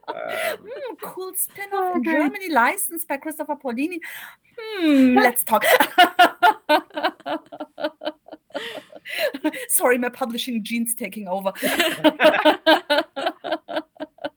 [0.09, 3.99] Hmm, cool spin-off in Germany, licensed by Christopher Paolini.
[4.57, 5.65] Hmm, let's talk.
[9.69, 11.53] Sorry, my publishing gene's taking over.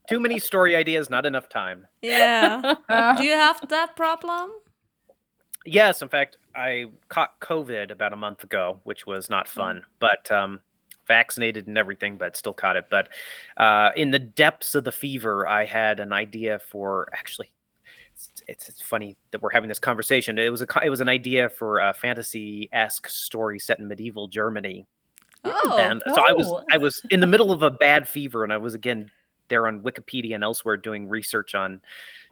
[0.10, 2.75] too many story ideas not enough time yeah.
[3.17, 4.51] Do you have that problem?
[5.65, 10.32] Yes, in fact, I caught COVID about a month ago, which was not fun, but
[10.32, 10.62] um,
[11.08, 12.86] vaccinated and everything, but still caught it.
[12.89, 13.10] But
[13.58, 17.51] uh, in the depths of the fever, I had an idea for actually.
[18.47, 20.38] It's, it's, funny that we're having this conversation.
[20.39, 24.27] It was a it was an idea for a fantasy esque story set in medieval
[24.29, 24.88] Germany,
[25.43, 26.63] Oh, and so I was Oh.
[26.71, 29.12] I was in the middle of a bad fever, and I was again
[29.49, 31.81] there on Wikipedia and elsewhere doing research on,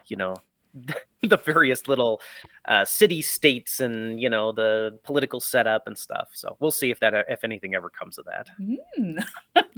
[0.08, 0.36] you know,
[1.22, 2.22] the various little
[2.68, 6.28] uh, city states and you know the political setup and stuff.
[6.34, 8.48] So we'll see if that if anything ever comes of that.
[8.58, 9.20] Hmm,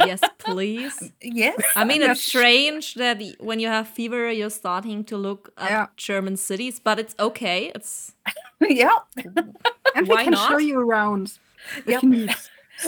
[0.06, 1.12] yes, please.
[1.22, 1.62] yes.
[1.76, 2.18] I mean, Yes.
[2.18, 5.88] it's strange that when you have fever, you're starting to look at Yeah.
[5.98, 7.72] German cities, but it's okay.
[7.76, 8.14] It's
[8.62, 8.98] yeah.
[9.96, 11.38] and Why we can show you around
[11.86, 12.38] if Yep.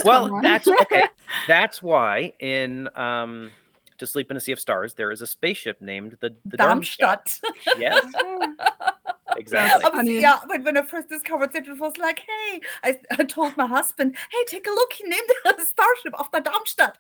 [0.06, 1.06] Well, that's okay.
[1.48, 3.52] That's why in um,
[4.00, 7.40] To Sleep in a Sea of Stars there is a spaceship named the, the Darmstadt.
[7.42, 7.80] Darmstadt.
[7.80, 8.06] Yes,
[9.38, 9.84] exactly.
[9.86, 10.22] Obviously, Funny.
[10.22, 13.68] yeah, when, when I first discovered it, it was like, hey, I, I told my
[13.68, 14.94] husband, hey, take a look.
[14.94, 16.98] He named the starship after Darmstadt.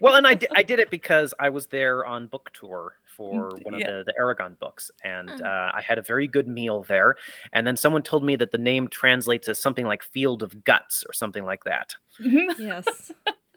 [0.00, 3.50] Well, and I did, I did it because I was there on book tour for
[3.52, 3.90] Mm, one of yeah.
[3.98, 5.42] the, the Eragon books, and Mm.
[5.44, 7.16] uh, I had a very good meal there.
[7.52, 11.04] And then someone told me that the name translates as something like "field of guts"
[11.08, 11.94] or something like that.
[12.20, 12.58] Mhm.
[12.58, 13.12] yes.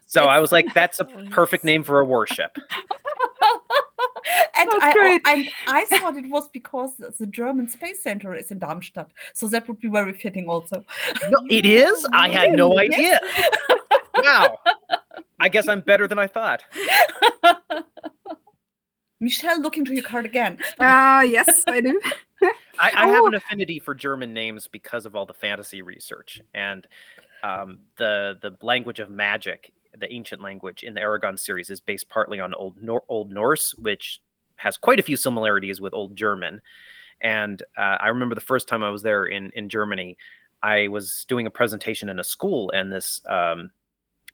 [0.08, 2.56] So I was like, "That's a Oh, perfect name for a warship."
[4.56, 5.22] and That's I, great.
[5.24, 9.10] I, I thought it was because the German Space Center is in Darmstadt.
[9.34, 10.84] So that would be very fitting also.
[11.30, 12.06] No, it is.
[12.12, 12.92] I had no Really?
[12.94, 13.20] idea.
[14.16, 14.58] Wow.
[15.40, 16.62] I guess I'm better than I thought.
[19.20, 20.58] Michelle, look into your card again.
[20.78, 22.00] Ah, yes, I do.
[22.78, 23.26] I, I have Oh.
[23.26, 26.86] an affinity for German names because of all the fantasy research and
[27.42, 29.72] um, the the language of magic.
[29.98, 33.74] The ancient language in the Eragon series is based partly on Old Nor- Old Norse,
[33.74, 34.20] which
[34.56, 36.60] has quite a few similarities with Old German.
[37.20, 40.16] And uh, I remember the first time I was there in in Germany,
[40.62, 43.70] I was doing a presentation in a school, and this um,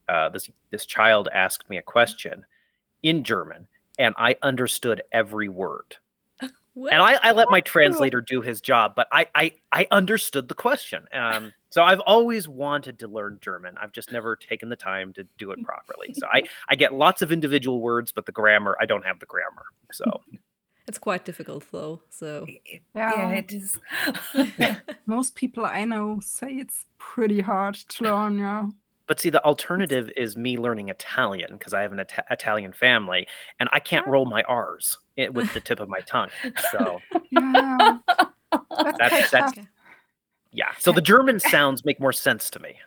[0.08, 2.44] uh, this this child asked me a question
[3.02, 3.66] in German,
[3.98, 5.96] and I understood every word
[6.76, 10.54] and I, I let my translator do his job, but I I, I understood the
[10.54, 11.06] question.
[11.12, 13.76] Um, so I've always wanted to learn German.
[13.80, 16.14] I've just never taken the time to do it properly.
[16.14, 19.26] So I I get lots of individual words, but the grammar I don't have the
[19.26, 19.64] grammar.
[19.92, 20.20] So
[20.88, 22.02] it's quite difficult though.
[22.10, 23.78] So yeah, yeah it is.
[25.06, 28.38] Most people I know say it's pretty hard to learn.
[28.38, 28.66] Yeah.
[29.06, 33.28] But see, the alternative is me learning Italian because I have an Ita- Italian family,
[33.60, 34.96] and I can't roll my R's
[35.32, 36.30] with the tip of my tongue.
[36.72, 37.00] So
[37.30, 37.98] yeah,
[38.98, 39.66] that's, that's Okay.
[40.52, 40.70] yeah.
[40.78, 42.78] So the German sounds make more sense to me.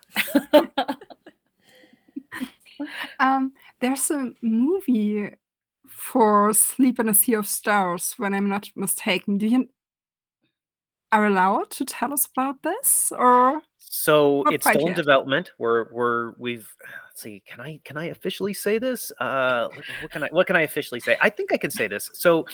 [3.20, 5.32] Um, there's a movie
[5.88, 9.38] for Sleep in a Sea of Stars, when I'm not mistaken.
[9.38, 9.70] Do you
[11.12, 15.52] are allowed to tell us about this, or So Not it's still in development.
[15.58, 16.68] We're we're we've
[17.06, 17.42] let's see.
[17.46, 19.12] Can I can I officially say this?
[19.20, 21.18] Uh, what- what can I what can I officially say?
[21.22, 22.10] I think I can say this.
[22.14, 22.46] So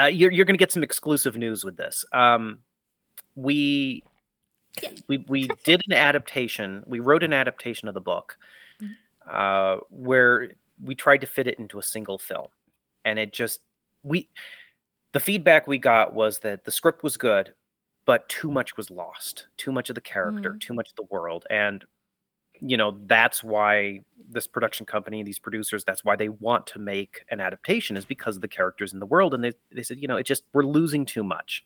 [0.00, 2.04] uh, you're you're gonna get some exclusive news with this.
[2.12, 2.58] Um,
[3.34, 4.02] we
[5.08, 6.84] we we did an adaptation.
[6.86, 8.36] We wrote an adaptation of the book,
[8.80, 8.90] Mhm.
[9.28, 12.48] uh, where we tried to fit it into a single film,
[13.04, 13.60] and it just
[14.04, 14.28] we
[15.12, 17.52] the feedback we got was that the script was good,
[18.08, 19.46] but too much was lost.
[19.58, 20.60] Too much of the character, Mm.
[20.60, 21.84] too much of the world, and
[22.60, 27.24] you know that's why this production company, these producers, that's why they want to make
[27.30, 30.08] an adaptation is because of the characters in the world, and they they said you
[30.08, 31.62] know it just we're losing too much.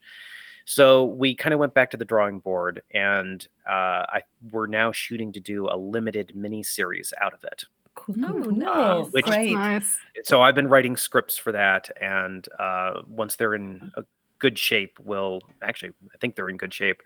[0.65, 4.91] So we kind of went back to the drawing board, and uh, I we're now
[4.93, 7.65] shooting to do a limited mini series out of it.
[7.95, 8.15] Cool.
[8.25, 8.53] Oh, cool.
[8.53, 9.13] nice.
[9.13, 9.53] Which- Great.
[9.55, 9.97] nice?
[10.25, 14.03] So I've been writing scripts for that, and uh, once they're in a
[14.43, 17.01] good shape, we'll actually I think they're in good shape.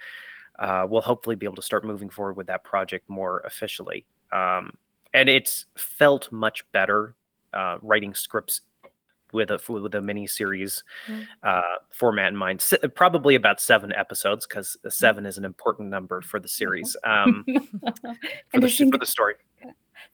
[0.58, 4.06] Uh, we'll hopefully be able to start moving forward with that project more officially.
[4.32, 4.72] Um,
[5.12, 7.14] and it's felt much better
[7.52, 8.62] uh, writing scripts
[9.32, 11.26] with a with a mini series Mm.
[11.42, 11.60] uh,
[11.92, 12.60] format in mind.
[12.60, 17.44] S- probably about seven episodes because seven is an important number for the series um,
[17.82, 17.92] for,
[18.54, 19.34] and the, for the story.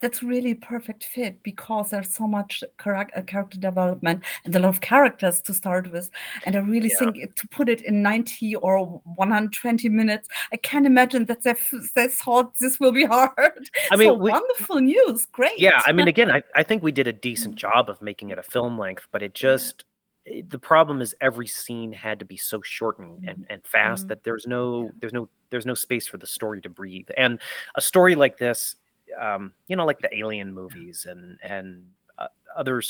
[0.01, 4.69] That's really a perfect fit because there's so much uh, character development and a lot
[4.69, 6.11] of characters to start with.
[6.45, 7.11] And I really Yeah.
[7.13, 11.75] think to put it in 90 or 120 minutes, I can't imagine that they, f-
[11.95, 13.69] they thought this will be hard.
[13.91, 15.27] I mean, so we- wonderful news.
[15.27, 15.59] Great.
[15.59, 18.39] Yeah, I mean, again, I, I think we did a decent job of making it
[18.39, 19.85] a film length, but it just
[20.25, 24.05] it- the problem is every scene had to be so short and, and, and fast
[24.05, 24.09] Mhm.
[24.09, 27.09] that there's no there's no there's no space for the story to breathe.
[27.17, 27.41] And
[27.75, 28.77] a story like this,
[29.21, 31.85] um, you know, like the Alien movies and and
[32.19, 32.83] uh, other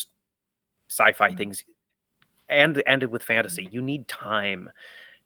[0.88, 1.64] sci-fi things,
[2.48, 3.68] and ended with fantasy.
[3.70, 4.70] You need time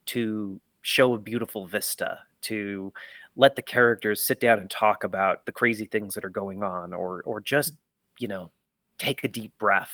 [0.06, 2.92] to show a beautiful vista to
[3.34, 6.92] let the characters sit down and talk about the crazy things that are going on
[6.92, 7.74] or or just
[8.18, 8.50] you know
[8.98, 9.92] take a deep breath.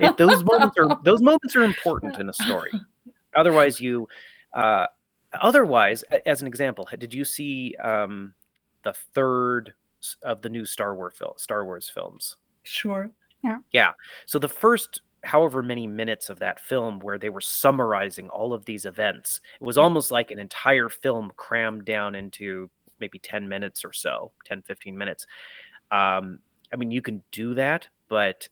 [0.00, 2.72] If those moments are those moments are important in a story.
[3.34, 4.08] Otherwise you
[4.52, 4.86] uh
[5.40, 8.34] otherwise as an example did you see um
[8.82, 9.72] the third
[10.22, 13.10] of the new star wars film star wars films Sure.
[13.42, 13.58] Yeah.
[13.72, 13.92] Yeah.
[14.26, 18.64] So the first however many minutes of that film where they were summarizing all of
[18.64, 23.84] these events, it was almost like an entire film crammed down into maybe 10 minutes
[23.84, 25.26] or so, 10, 15 minutes.
[25.90, 26.38] Um,
[26.72, 28.48] I mean, you can do that, but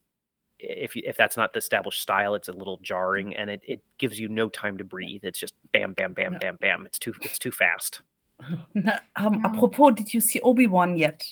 [0.59, 3.81] if you, if that's not the established style, it's a little jarring and it, it
[3.99, 5.21] gives you no time to breathe.
[5.23, 6.85] It's just bam, bam, bam, bam, bam.
[6.85, 8.03] It's too it's too fast.
[8.75, 9.41] Na- Um, Yeah.
[9.51, 11.25] apropos, did you see Obi Wan yet?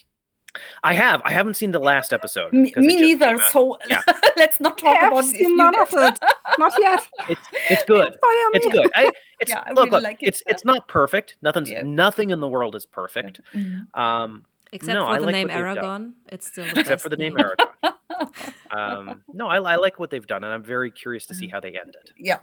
[0.83, 1.21] I have.
[1.25, 2.51] I haven't seen the last episode.
[2.55, 3.39] Me, 'cause it me neither.
[3.53, 4.01] So Yeah.
[4.39, 5.39] let's not talk I about have it.
[5.39, 6.19] seen none of it.
[6.59, 7.07] Not yet.
[7.29, 8.13] It's it's good.
[8.23, 8.91] Yeah, it's good.
[8.95, 11.37] I, it's Yeah, I look, really look like it, it's it's not perfect.
[11.43, 11.83] Nothing's Yeah.
[11.83, 13.41] nothing in the world is perfect.
[13.55, 13.87] Mhm.
[13.99, 16.15] Um, Except No, for I the like name what they've done.
[16.27, 17.45] Eragon, it's still the except for the name name.
[17.85, 18.43] Eragon.
[18.71, 21.61] Um, no, I, I like what they've done, and I'm very curious to see how
[21.61, 22.11] they end it.
[22.19, 22.39] yeah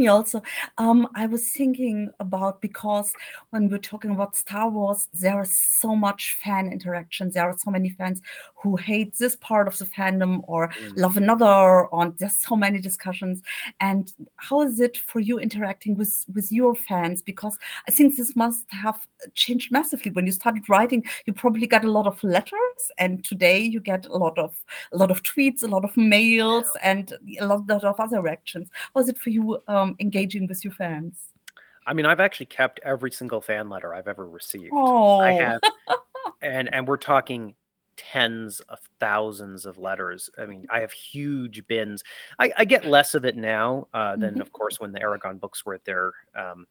[0.00, 0.42] me also
[0.78, 3.12] um i was thinking about because
[3.50, 7.70] when we're talking about star wars there is so much fan interaction there are so
[7.70, 8.20] many fans
[8.62, 10.96] who hate this part of the fandom or Mm.
[11.04, 13.42] love another or there's so many discussions.
[13.80, 17.22] And how is it for you interacting with with your fans?
[17.22, 17.58] Because
[17.88, 18.98] i think this must have
[19.34, 20.10] changed massively.
[20.12, 24.06] When you started writing you probably got a lot of letters and today you get
[24.06, 24.54] a lot of
[24.92, 28.68] a lot of tweets a lot of mails and a lot, lot of other reactions.
[28.94, 31.32] How is it for you um, engaging with your fans
[31.86, 34.70] I mean, I've actually kept every single fan letter I've ever received.
[34.74, 35.60] oh I have,
[36.42, 37.54] and and we're talking
[37.96, 40.30] tens of thousands of letters.
[40.38, 42.04] I mean, I have huge bins.
[42.38, 44.40] I, I get less of it now uh, than, Mhm.
[44.40, 46.66] of course, when the Eragon books were at their um,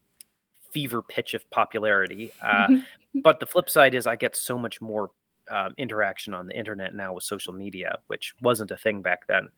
[0.70, 2.32] fever pitch of popularity.
[2.40, 2.84] Uh, Mhm.
[3.22, 5.10] but the flip side is I get so much more
[5.50, 9.48] um, interaction on the internet now with social media, which wasn't a thing back then.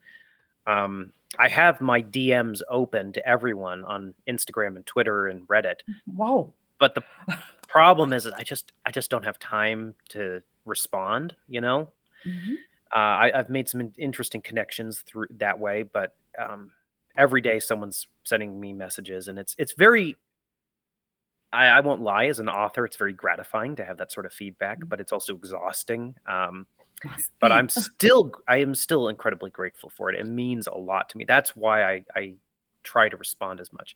[0.66, 5.76] Um, I have my DMs open to everyone on Instagram and Twitter and Reddit.
[6.14, 6.52] Wow.
[6.78, 7.02] But the
[7.68, 11.34] problem is, I just I just don't have time to respond.
[11.48, 11.92] You know,
[12.26, 12.54] Mhm.
[12.94, 16.70] uh, I, I've made some interesting connections through that way, but um,
[17.16, 20.16] every day someone's sending me messages, and it's it's very.
[21.54, 24.32] I, I won't lie, as an author, it's very gratifying to have that sort of
[24.32, 26.14] feedback, but it's also exhausting.
[26.26, 26.66] Um,
[27.40, 27.52] but.
[27.52, 30.18] I'm still I am still incredibly grateful for it.
[30.18, 31.24] It means a lot to me.
[31.24, 32.34] That's why I I
[32.82, 33.94] try to respond as much.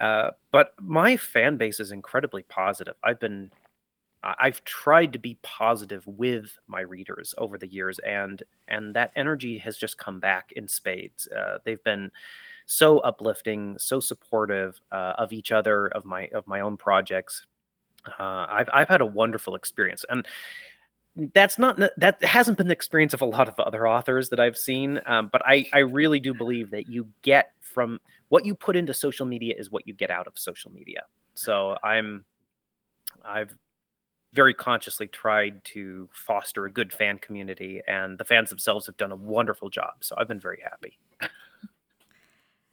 [0.00, 2.94] Uh, but my fan base is incredibly positive.
[3.02, 3.50] I've been
[4.22, 9.58] I've tried to be positive with my readers over the years, and and that energy
[9.58, 11.28] has just come back in spades.
[11.28, 12.10] Uh, they've been
[12.66, 17.46] so uplifting, so supportive uh, of each other, of my of my own projects.
[18.18, 20.26] Uh, I've I've had a wonderful experience, and
[21.34, 24.56] that's not that hasn't been the experience of a lot of other authors that I've
[24.56, 25.00] seen.
[25.06, 28.94] Um, but I I really do believe that you get from what you put into
[28.94, 31.02] social media is what you get out of social media.
[31.34, 32.24] So I'm
[33.24, 33.54] I've
[34.34, 39.12] very consciously tried to foster a good fan community, and the fans themselves have done
[39.12, 39.94] a wonderful job.
[40.00, 40.98] So I've been very happy.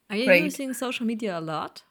[0.09, 0.43] Are you Great.
[0.43, 1.83] using social media a lot?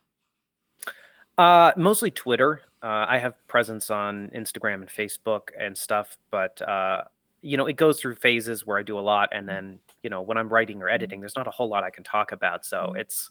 [1.36, 2.62] Uh, mostly Twitter.
[2.84, 7.04] Uh, I have presence on Instagram and Facebook and stuff, but uh,
[7.40, 10.20] you know, it goes through phases where I do a lot, and then you know,
[10.20, 12.66] when I'm writing or editing, there's not a whole lot I can talk about.
[12.66, 13.00] So Mhm.
[13.00, 13.30] it's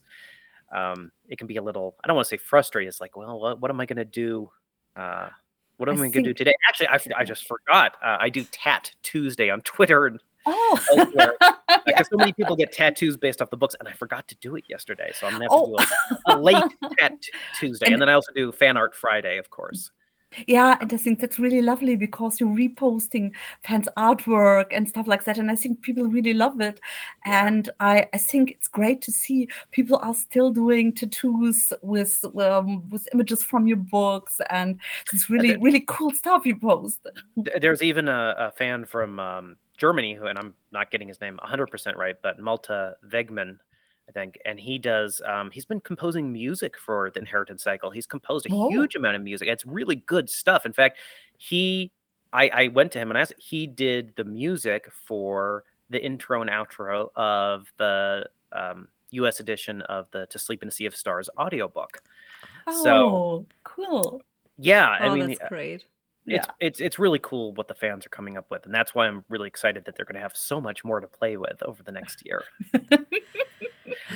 [0.71, 1.95] um, it can be a little.
[2.03, 2.87] I don't want to say frustrating.
[2.89, 4.49] It's like, well, what, what am I going to do?
[4.95, 5.29] Uh,
[5.77, 6.55] what am I, I going to do today?
[6.67, 7.95] Actually, I just forgot.
[8.03, 10.79] Uh, I do Tat Tuesday on Twitter and Oh.
[10.97, 11.33] elsewhere.
[11.85, 14.55] Because so many people get tattoos based off the books, and I forgot to do
[14.55, 15.11] it yesterday.
[15.13, 15.75] So I'm gonna have Oh.
[15.77, 16.63] to do a, a late
[16.99, 17.13] Tat
[17.59, 19.91] Tuesday, and, And- then I also do Fan Art Friday, of course.
[20.47, 23.33] Yeah, and I think that's really lovely because you're reposting
[23.63, 25.37] fans' artwork and stuff like that.
[25.37, 26.79] And I think people really love it.
[27.23, 32.89] And I, I think it's great to see people are still doing tattoos with um,
[32.89, 34.79] with images from your books and
[35.13, 37.05] it's really, really cool stuff you post.
[37.61, 41.39] There's even a, a fan from um, Germany who, and I'm not getting his name
[41.43, 43.57] 100% right, but Malta Wegman,
[44.07, 45.21] I think, and he does.
[45.25, 47.89] Um, he's been composing music for the Inheritance Cycle.
[47.89, 48.69] He's composed a Oh.
[48.69, 49.47] huge amount of music.
[49.47, 50.65] It's really good stuff.
[50.65, 50.97] In fact,
[51.37, 51.91] he,
[52.33, 53.33] I, I went to him and asked.
[53.37, 59.39] He did the music for the intro and outro of the um, U.S.
[59.39, 62.01] edition of the "To Sleep in a Sea of Stars" audiobook.
[62.83, 64.21] So- Oh, cool.
[64.57, 65.85] Yeah, I oh, mean, that's great.
[66.25, 69.07] It's it's it's really cool what the fans are coming up with, and that's why
[69.07, 71.83] I'm really excited that they're going to have so much more to play with over
[71.83, 72.43] the next year.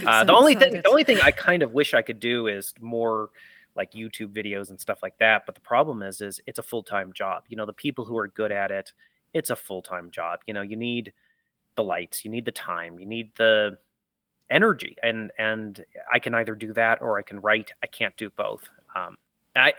[0.06, 2.48] Uh, So the only thing, the only thing I kind of wish I could do
[2.48, 3.30] is more
[3.76, 5.44] like YouTube videos and stuff like that.
[5.46, 7.44] But the problem is, is it's a full time job.
[7.48, 8.92] You know, the people who are good at it,
[9.34, 10.40] it's a full time job.
[10.48, 11.14] You know, you need
[11.76, 13.78] the lights, you need the time, you need the
[14.50, 17.72] energy, and and I can either do that or I can write.
[17.84, 18.68] I can't do both.
[18.96, 19.18] Um,
[19.60, 19.74] I,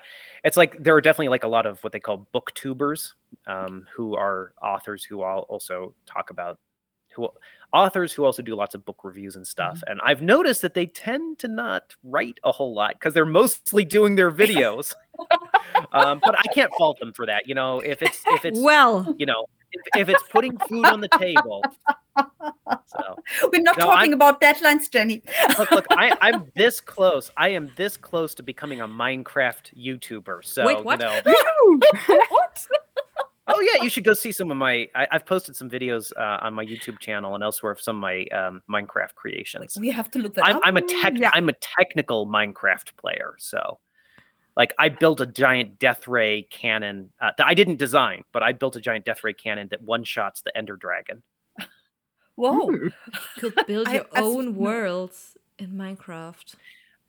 [0.44, 3.12] it's like there are definitely like a lot of what they call booktubers,
[3.46, 6.58] um, who are authors who all also talk about
[7.14, 7.28] who
[7.72, 9.82] authors who also do lots of book reviews and stuff.
[9.86, 13.84] And I've noticed that they tend to not write a whole lot because they're mostly
[13.84, 14.94] doing their videos.
[15.92, 17.46] um, but I can't fault them for that.
[17.46, 19.46] You know, if it's if it's well, you know
[19.94, 21.62] if, if it's putting food on the table.
[22.86, 23.16] So
[23.52, 25.22] We're not No, talking I'm- about deadlines, Jenny.
[25.58, 27.30] look, look, I, I'm this close.
[27.36, 30.44] I am this close to becoming a Minecraft YouTuber.
[30.44, 31.00] So Wait, what?
[31.00, 31.20] you know,
[32.28, 32.66] what?
[33.46, 34.88] oh yeah, you should go see some of my.
[34.94, 38.00] I, I've posted some videos uh, on my YouTube channel and elsewhere of some of
[38.02, 39.76] my um, Minecraft creations.
[39.78, 40.62] We have to look that I'm, up.
[40.64, 41.12] I'm a tech.
[41.16, 41.30] yeah.
[41.34, 43.34] I'm a technical Minecraft player.
[43.38, 43.78] So,
[44.58, 48.52] like, I built a giant death ray cannon uh, that I didn't design, but I
[48.52, 51.22] built a giant death ray cannon that one shots the Ender Dragon.
[52.34, 52.68] Whoa.
[52.70, 52.90] Ooh.
[53.38, 54.50] could build your I s- own no.
[54.50, 56.56] worlds in Minecraft.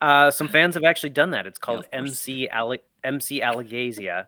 [0.00, 1.46] Uh, some fans have actually done that.
[1.46, 2.08] It's called of course.
[2.26, 4.26] MC Ale- MC Alagaësia.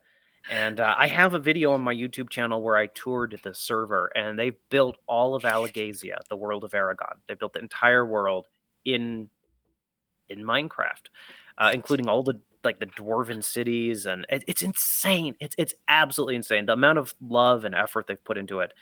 [0.51, 4.11] And uh, I have a video on my YouTube channel where I toured the server,
[4.17, 7.15] and they built all of Alagaësia, the world of Eragon.
[7.29, 8.49] They built the entire world
[8.85, 9.31] in
[10.29, 11.07] in Minecraft,
[11.59, 15.35] uh, including all the like the dwarven cities, and it, it's insane.
[15.41, 16.67] It's it's absolutely insane.
[16.67, 18.73] The amount of love and effort they've put into it.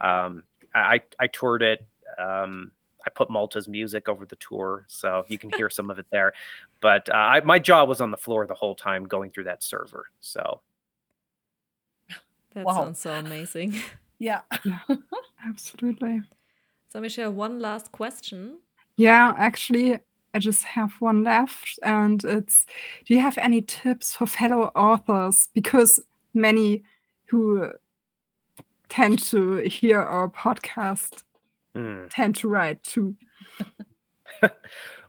[0.00, 1.84] Um, I I toured it.
[2.18, 2.72] Um,
[3.06, 6.32] I put Malta's music over the tour, so you can hear some of it there.
[6.80, 9.62] But uh, I, my jaw was on the floor the whole time going through that
[9.62, 10.06] server.
[10.20, 10.60] So
[12.54, 12.72] That Wow.
[12.84, 13.74] sounds so amazing.
[14.18, 14.42] Yeah.
[15.44, 16.22] Absolutely.
[16.92, 18.58] so, Michelle, one last question.
[18.96, 19.98] Yeah, actually,
[20.34, 22.66] I just have one left, and it's
[23.04, 25.48] do you have any tips for fellow authors?
[25.52, 26.00] Because
[26.34, 26.82] many
[27.26, 27.70] who
[28.88, 31.22] tend to hear our podcast
[31.76, 32.08] mm.
[32.10, 33.16] tend to write too.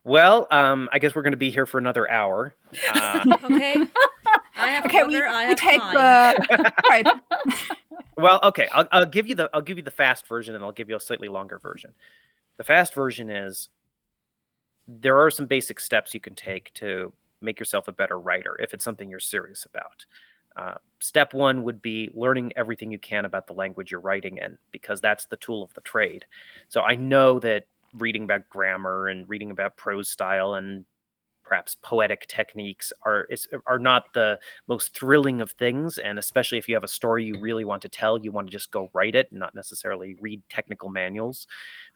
[0.03, 2.55] well, um, I guess we're going to be here for another hour.
[2.93, 3.75] Uh, Okay.
[4.55, 5.93] I have Okay, we, water, I we have take time.
[5.93, 7.07] the right.
[8.17, 10.71] well, okay, I'll, I'll give you the I'll give you the fast version, and I'll
[10.71, 11.91] give you a slightly longer version.
[12.57, 13.69] The fast version is
[14.87, 18.73] there are some basic steps you can take to make yourself a better writer if
[18.73, 20.05] it's something you're serious about.
[20.55, 24.57] Uh, step one would be learning everything you can about the language you're writing in,
[24.71, 26.25] because that's the tool of the trade.
[26.69, 27.65] So I know that
[27.95, 30.85] reading about grammar and reading about prose style and
[31.43, 33.27] perhaps poetic techniques are
[33.67, 37.37] are not the most thrilling of things and especially if you have a story you
[37.37, 40.41] really want to tell you want to just go write it and not necessarily read
[40.49, 41.45] technical manuals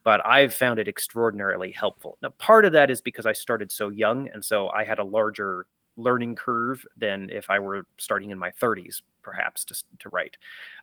[0.08, 3.90] but i've found it extraordinarily helpful now part of that is because i started so
[3.90, 5.66] young and so i had a larger
[5.98, 10.38] learning curve than if i were starting in my 30s perhaps to, to write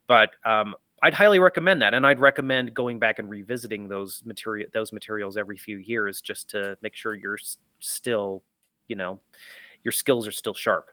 [0.06, 4.68] but um, I'd highly recommend that, and I'd recommend going back and revisiting those material
[4.72, 7.38] those materials every few years just to make sure you're
[7.80, 8.42] still,
[8.88, 9.20] you know,
[9.82, 10.90] your skills are still sharp.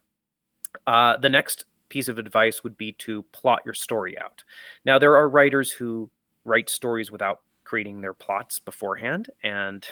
[0.85, 4.43] Uh, the next piece of advice would be to plot your story out.
[4.83, 6.09] Now, there are writers who
[6.43, 7.39] write stories without
[7.71, 9.87] creating their plots beforehand, and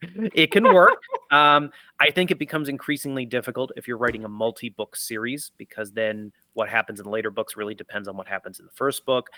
[0.34, 1.02] it can work.
[1.32, 6.30] um, I think it becomes increasingly difficult if you're writing a multi-book series because then
[6.52, 9.30] what happens in later books really depends on what happens in the first book,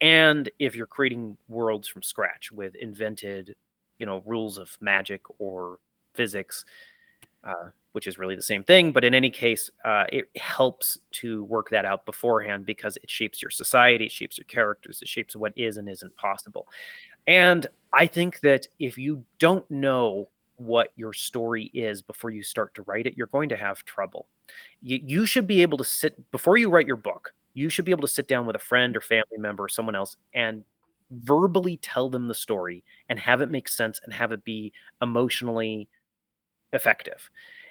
[0.00, 3.54] and if you're creating worlds from scratch with invented,
[3.98, 5.78] you know, rules of magic or
[6.14, 6.64] physics.
[7.44, 8.90] Uh, which is really the same thing.
[8.90, 13.40] But in any case, uh, it helps to work that out beforehand because it shapes
[13.40, 16.66] your society, it shapes your characters, it shapes what is and isn't possible.
[17.26, 22.74] And I think that if you don't know what your story is before you start
[22.74, 24.26] to write it, you're going to have trouble.
[24.80, 27.32] You, you should be able to sit before you write your book.
[27.54, 29.94] You should be able to sit down with a friend or family member or someone
[29.94, 30.64] else and
[31.10, 35.88] verbally tell them the story and have it make sense and have it be emotionally
[36.72, 37.28] effective.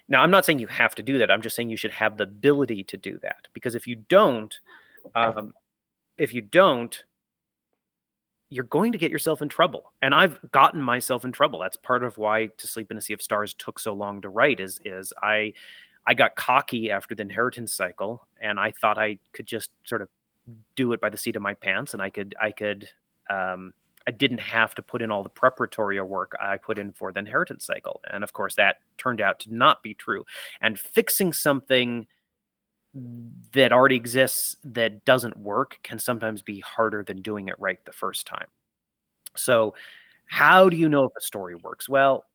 [0.08, 1.32] Now, I'm not saying you have to do that.
[1.32, 4.54] I'm just saying you should have the ability to do that because if you don't,
[5.16, 5.54] um,
[6.18, 7.04] if you don't,
[8.52, 9.94] you're going to get yourself in trouble.
[10.02, 11.60] And I've gotten myself in trouble.
[11.60, 14.30] That's part of why To Sleep in a Sea of Stars took so long to
[14.30, 14.60] write.
[14.60, 15.54] Is is I
[16.06, 20.10] I got cocky after the inheritance cycle, and I thought I could just sort of
[20.76, 22.90] do it by the seat of my pants, and I could I could
[23.30, 23.74] um,
[24.06, 27.20] I didn't have to put in all the preparatory work I put in for the
[27.20, 28.02] inheritance cycle.
[28.12, 30.26] And of course, that turned out to not be true.
[30.60, 32.06] And fixing something
[33.54, 37.94] that already exists that doesn't work can sometimes be harder than doing it right the
[37.94, 38.48] first time.
[39.36, 39.76] So,
[40.26, 41.88] how do you know if a story works?
[41.88, 42.26] Well,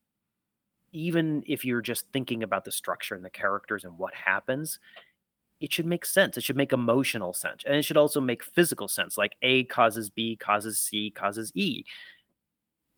[0.93, 4.79] even if you're just thinking about the structure and the characters and what happens,
[5.61, 6.37] it should make sense.
[6.37, 7.63] It should make emotional sense.
[7.67, 9.17] And it should also make physical sense.
[9.17, 11.85] Like A causes B, causes C, causes E.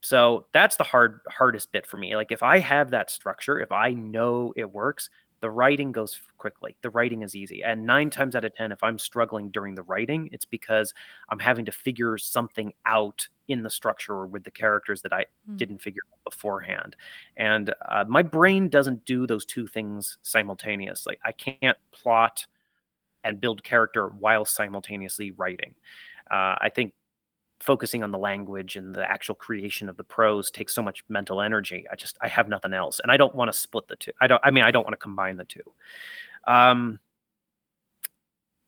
[0.01, 2.15] So that's the hard hardest bit for me.
[2.15, 6.77] Like if I have that structure, if I know it works, the writing goes quickly.
[6.83, 7.63] The writing is easy.
[7.63, 10.93] And nine times out of 10, if I'm struggling during the writing, it's because
[11.29, 15.27] I'm having to figure something out in the structure or with the characters that I
[15.49, 15.57] Mm.
[15.57, 16.97] didn't figure out beforehand.
[17.37, 21.19] And uh, my brain doesn't do those two things simultaneously.
[21.25, 22.45] I can't plot
[23.25, 25.75] and build character while simultaneously writing.
[26.31, 26.95] Uh, I think
[27.61, 31.41] focusing on the language and the actual creation of the prose takes so much mental
[31.41, 31.87] energy.
[31.91, 34.13] I just I have nothing else, and I don't want to split the two.
[34.21, 34.41] I don't.
[34.45, 35.63] I mean, I don't want to combine the two.
[36.47, 36.99] Um,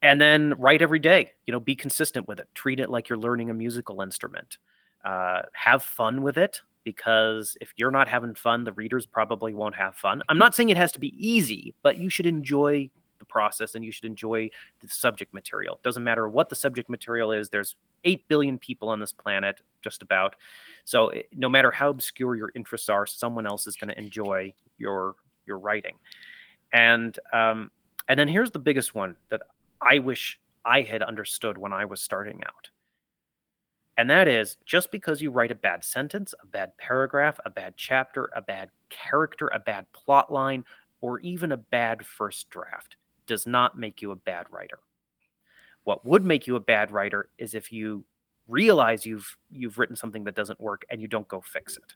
[0.02, 1.32] and then write every day.
[1.46, 2.48] You know, be consistent with it.
[2.54, 4.58] Treat it like you're learning a musical instrument.
[5.04, 9.74] Uh, have fun with it because if you're not having fun, the readers probably won't
[9.74, 10.22] have fun.
[10.28, 13.84] I'm not saying it has to be easy, but you should enjoy the process and
[13.84, 15.78] you should enjoy the subject material.
[15.82, 17.48] Doesn't matter what the subject material is.
[17.48, 20.36] There's 8 billion people on this planet, just about.
[20.84, 24.52] So eh, no matter how obscure your interests are, someone else is going to enjoy
[24.78, 25.14] your
[25.46, 25.96] your writing.
[26.72, 27.70] And um,
[28.08, 29.42] and then here's the biggest one that
[29.80, 32.70] I wish I had understood when I was starting out.
[33.96, 37.74] And that is just because you write a bad sentence, a bad paragraph, a bad
[37.76, 40.64] chapter, a bad character, a bad plot line,
[41.02, 42.96] or even a bad first draft
[43.26, 44.78] does not make you a bad writer.
[45.90, 48.04] What would make you a bad writer is if you
[48.46, 51.94] realize you've you've written something that doesn't work and you don't go fix it.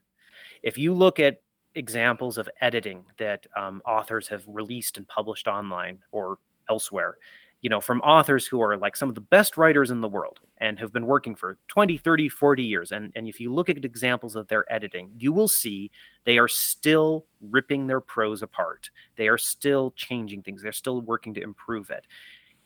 [0.65, 1.43] If you look at
[1.77, 6.39] examples of editing that um, authors have released and published online or
[6.69, 7.19] elsewhere,
[7.61, 10.41] you know, from authors who are like some of the best writers in the world
[10.59, 12.91] and have been working for 20, 30, 40 years.
[12.91, 15.93] And, and if you look at examples of their editing, you will see
[16.25, 18.91] they are still ripping their prose apart.
[19.17, 20.63] They are still changing things.
[20.63, 22.07] They're still working to improve it.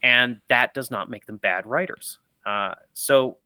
[0.03, 2.19] And that does not make them bad writers.
[2.47, 3.39] Uh, so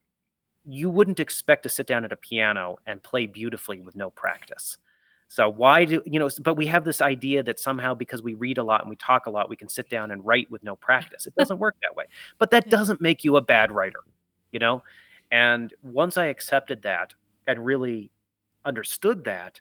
[0.65, 4.79] you wouldn't expect to sit down at a piano and play beautifully with no practice.
[5.29, 6.29] So why do you know?
[6.43, 9.25] But we have this idea that somehow because we read a lot and we talk
[9.25, 11.27] a lot, we can sit down and write with no practice.
[11.27, 12.05] It doesn't work that way.
[12.39, 14.01] But that doesn't make you a bad writer,
[14.53, 14.83] you know.
[15.31, 17.15] And once I accepted that
[17.47, 18.11] and really
[18.67, 19.59] understood that,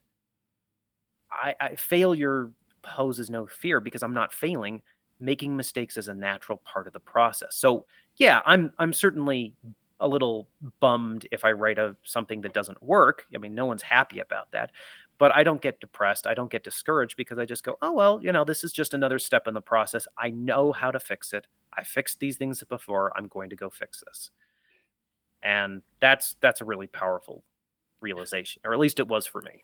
[1.31, 4.81] I, I failure poses no fear because I'm not failing.
[5.21, 7.55] Making mistakes is a natural part of the process.
[7.55, 7.85] So
[8.17, 9.53] yeah, I'm I'm certainly
[9.99, 10.49] a little
[10.79, 13.25] bummed if I write a something that doesn't work.
[13.33, 14.71] I mean, no one's happy about that.
[15.19, 16.25] But I don't get depressed.
[16.25, 18.95] I don't get discouraged because I just go, oh well, you know, this is just
[18.95, 20.07] another step in the process.
[20.17, 21.45] I know how to fix it.
[21.73, 23.13] I fixed these things before.
[23.15, 24.31] I'm going to go fix this.
[25.43, 27.43] And that's that's a really powerful
[28.01, 29.63] realization, or at least it was for me.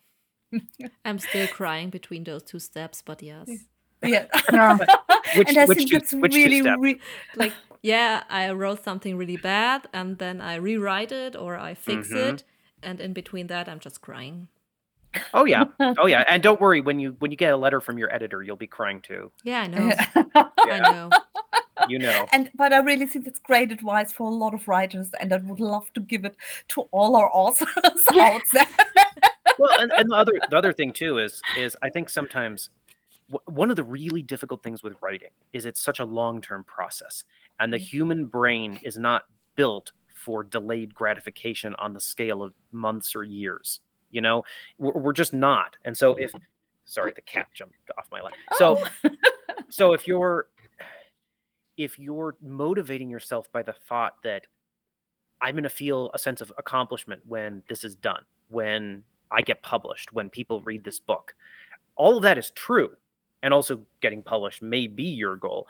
[1.04, 3.48] I'm still crying between those two steps, but yes.
[4.02, 4.26] Yeah.
[4.52, 4.76] Yeah.
[5.36, 7.00] Which- and I which think two- it's which really, re-
[7.36, 12.08] Like, yeah, I wrote something really bad and then I rewrite it or I fix
[12.08, 12.34] Mhm.
[12.34, 12.44] it.
[12.82, 14.48] And in between that, I'm just crying.
[15.34, 16.24] Oh yeah, oh yeah.
[16.28, 18.66] And don't worry when you when you get a letter from your editor, you'll be
[18.68, 19.32] crying too.
[19.42, 19.92] Yeah, I know.
[20.58, 21.10] I know.
[21.88, 22.26] you know.
[22.32, 25.38] and but I really think it's great advice for a lot of writers, and I
[25.38, 26.36] would love to give it
[26.68, 27.68] to all our authors
[28.14, 28.66] out there.
[29.58, 32.87] well and, and the other the other thing too is is i think sometimes w-
[33.46, 37.24] one of the really difficult things with writing is it's such a long-term process
[37.60, 37.84] and the mm-hmm.
[37.84, 39.24] human brain is not
[39.54, 44.44] built for delayed gratification on the scale of months or years you know?
[44.78, 46.44] We're, we're just not and so if mm-hmm.
[46.84, 48.34] sorry the cat jumped off my lap.
[48.56, 49.10] So Oh.
[49.68, 50.46] so if you're
[51.76, 54.46] if you're motivating yourself by the thought that
[55.40, 59.62] i'm going to feel a sense of accomplishment when this is done when i get
[59.62, 61.34] published when people read this book
[61.94, 62.90] all of that is true
[63.42, 65.66] and also getting published may be your goal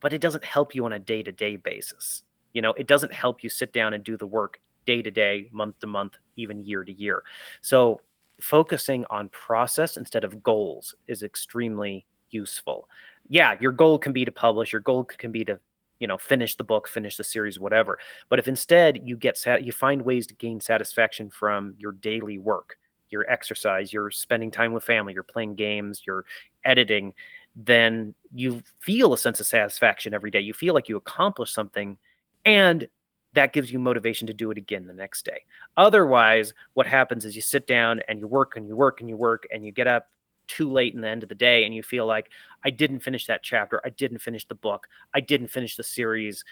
[0.00, 2.22] but it doesn't help you on a day-to-day basis.
[2.52, 5.48] You know it doesn't help you sit down and do the work day to day
[5.52, 7.22] month to month even year to year.
[7.60, 8.00] So
[8.40, 12.88] focusing on process instead of goals is extremely useful.
[13.28, 15.60] Yeah your goal can be to publish your goal can be to
[16.00, 17.98] you know finish the book finish the series whatever
[18.30, 22.38] but if instead you get sat you find ways to gain satisfaction from your daily
[22.38, 22.78] work
[23.10, 26.24] your exercise you're spending time with family you're playing games you're
[26.64, 27.12] editing
[27.56, 31.96] then you feel a sense of satisfaction every day you feel like you accomplished something
[32.44, 32.88] and
[33.32, 35.40] that gives you motivation to do it again the next day
[35.76, 39.16] otherwise what happens is you sit down and you work and you work and you
[39.16, 40.06] work and you get up
[40.50, 42.28] too late in the end of the day and you feel like
[42.64, 43.80] I didn't finish that chapter.
[43.84, 44.88] I didn't finish the book.
[45.14, 46.44] I didn't finish the series.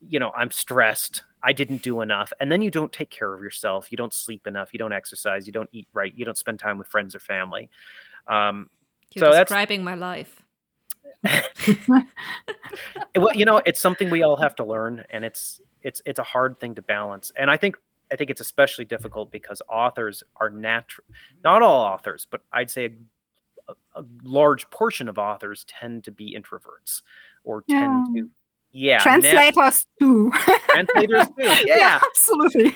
[0.00, 1.24] You know, I'm stressed.
[1.42, 2.32] I didn't do enough.
[2.38, 3.90] And then you don't take care of yourself.
[3.90, 4.72] You don't sleep enough.
[4.72, 5.44] You don't exercise.
[5.44, 6.12] You don't eat right.
[6.14, 7.68] You don't spend time with friends or family.
[8.28, 8.70] Um,
[9.14, 10.42] You're So that's- describing my life.
[13.16, 16.22] well, you know, it's something we all have to learn, and it's it's it's a
[16.22, 17.32] hard thing to balance.
[17.36, 17.76] And I think
[18.12, 21.04] I think it's especially difficult because authors are natural.
[21.42, 22.94] Not all authors, but I'd say
[23.68, 27.02] a, a large portion of authors tend to be introverts
[27.44, 28.22] or tend Yeah.
[28.22, 28.30] to
[28.72, 30.30] yeah nat- Translators too.
[30.68, 31.32] translators too.
[31.66, 32.74] Yeah, absolutely.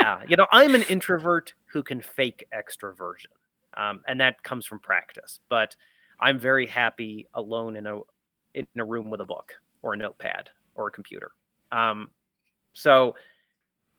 [0.00, 0.20] yeah.
[0.28, 3.26] You know, I'm an introvert who can fake extroversion,
[3.76, 5.40] um, and that comes from practice.
[5.48, 5.76] But
[6.20, 8.00] I'm very happy alone in a
[8.54, 9.52] in a room with a book
[9.82, 11.32] or a notepad or a computer.
[11.72, 12.10] Um,
[12.72, 13.14] so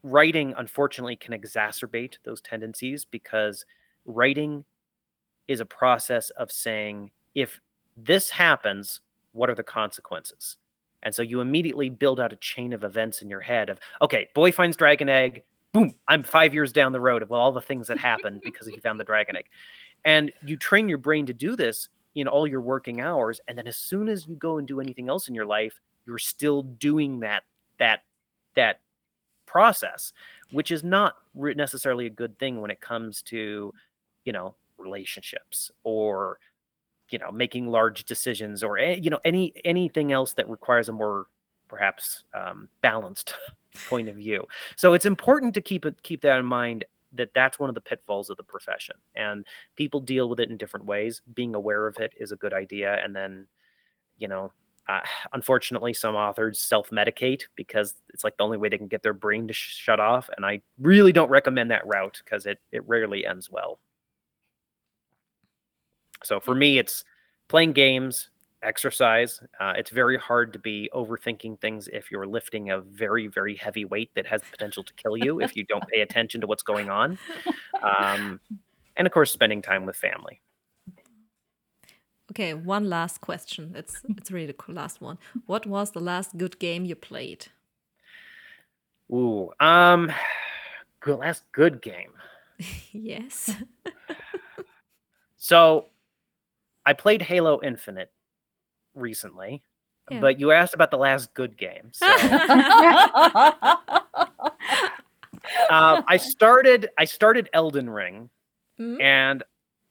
[0.04, 3.66] writing, unfortunately, can exacerbate those tendencies because
[4.06, 4.66] writing
[5.48, 7.60] is a process of saying, if
[7.96, 9.02] this happens,
[9.32, 10.58] what are the consequences?
[11.04, 14.28] And so you immediately build out a chain of events in your head of, okay,
[14.34, 15.44] boy finds dragon egg,
[15.78, 18.78] boom, I'm five years down the road of all the things that happened because he
[18.80, 19.46] found the dragon egg.
[20.06, 23.40] And you train your brain to do this in all your working hours.
[23.48, 26.18] And then as soon as you go and do anything else in your life, you're
[26.18, 27.44] still doing that,
[27.78, 28.02] that,
[28.56, 28.80] that
[29.46, 30.14] process,
[30.52, 33.72] which is not necessarily a good thing when it comes to,
[34.26, 36.40] you know, relationships or
[37.10, 41.26] you know making large decisions or you know any anything else that requires a more
[41.68, 43.34] perhaps um, balanced
[43.88, 44.46] point of view.
[44.76, 47.82] So it's important to keep it keep that in mind that that's one of the
[47.82, 51.22] pitfalls of the profession and people deal with it in different ways.
[51.34, 53.48] Being aware of it is a good idea and then
[54.18, 54.52] you know
[54.88, 55.02] uh,
[55.34, 59.48] unfortunately some authors self-medicate because it's like the only way they can get their brain
[59.48, 63.26] to sh- shut off and i really don't recommend that route because it it rarely
[63.26, 63.80] ends well.
[66.24, 67.04] So for me, it's
[67.48, 68.30] playing games,
[68.68, 69.42] exercise.
[69.60, 73.86] Uh, it's very hard to be overthinking things if you're lifting a very, very heavy
[73.86, 76.64] weight that has the potential to kill you if you don't pay attention to what's
[76.64, 77.18] going on.
[77.82, 78.40] Um,
[78.96, 80.42] and of course, spending time with family.
[82.32, 83.74] Okay, one last question.
[83.76, 85.18] It's it's really the last one.
[85.46, 87.48] What was the last good game you played?
[89.12, 90.12] Ooh, um,
[91.00, 92.12] good last good game.
[92.92, 93.56] yes.
[95.38, 95.86] So
[96.86, 98.12] I played Halo Infinite
[98.98, 99.62] recently,
[100.10, 100.20] Yeah.
[100.20, 101.90] but you asked about the last good game.
[101.94, 102.16] So uh,
[106.08, 108.30] I started I started Elden Ring,
[108.80, 109.02] Mhm.
[109.02, 109.44] and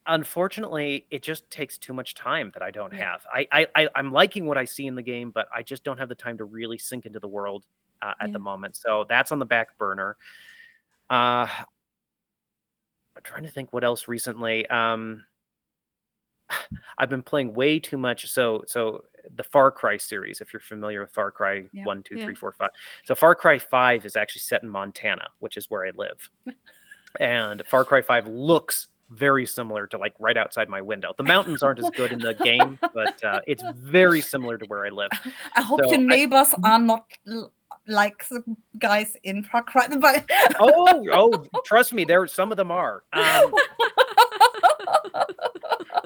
[0.07, 3.11] unfortunately, it just takes too much time that I don't Yeah.
[3.13, 3.27] have.
[3.33, 5.99] I, I, I I'm liking what I see in the game, but I just don't
[5.99, 7.65] have the time to really sink into the world
[8.03, 8.77] uh, at the moment.
[8.77, 10.17] So that's on the back burner.
[11.11, 11.47] Uh,
[13.17, 14.67] I'm trying to think what else recently.
[14.69, 15.25] Um,
[16.99, 18.29] I've been playing way too much.
[18.31, 21.85] So so the Far Cry series, if you're familiar with Far Cry Yeah.
[21.85, 22.25] one, two, Yeah.
[22.27, 22.71] three, four, five.
[23.05, 26.29] So Far Cry Five is actually set in Montana, which is where I live.
[27.21, 31.13] and Far Cry Five looks very similar to like right outside my window.
[31.17, 34.85] The mountains aren't as good in the game, but uh, it's very similar to where
[34.85, 35.11] I live.
[35.55, 37.05] I hope So your I- neighbors are not
[37.87, 38.43] like the
[38.79, 39.87] guys in Far Cry.
[40.01, 40.25] But
[40.59, 43.05] Oh, oh, trust me, there some of them are.
[43.13, 43.53] Um,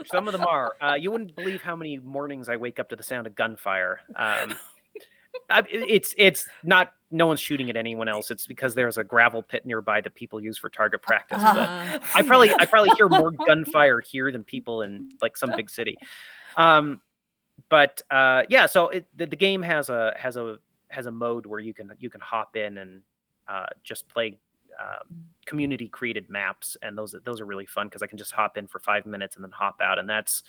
[0.06, 0.74] some of them are.
[0.80, 4.00] Uh, you wouldn't believe how many mornings I wake up to the sound of gunfire.
[4.16, 4.56] Um,
[5.48, 8.30] I, it's it's not no one's shooting at anyone else.
[8.30, 11.42] It's because there's a gravel pit nearby that people use for target practice.
[11.42, 15.52] But Uh, I probably I probably hear more gunfire here than people in like some
[15.56, 15.96] big city.
[16.56, 17.00] Um,
[17.68, 20.58] but uh, yeah, so it, the, the game has a has a
[20.88, 23.02] has a mode where you can you can hop in and
[23.48, 24.38] uh, just play
[24.78, 28.56] um, community created maps, and those those are really fun because I can just hop
[28.58, 30.42] in for five minutes and then hop out, and that's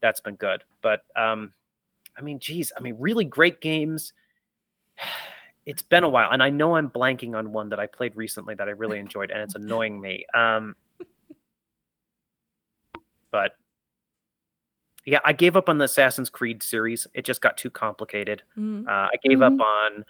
[0.00, 0.64] that's been good.
[0.82, 1.52] But um,
[2.18, 4.12] I mean, geez, I mean, really great games.
[5.66, 8.54] It's been a while, and I know I'm blanking on one that I played recently
[8.56, 10.26] that I really enjoyed, and it's annoying me.
[10.34, 10.76] Um,
[13.30, 13.52] but
[15.06, 17.06] yeah, I gave up on the Assassin's Creed series.
[17.14, 18.42] It just got too complicated.
[18.58, 18.86] mhm.
[18.86, 19.60] Uh, I gave up Mhm.
[19.62, 20.04] on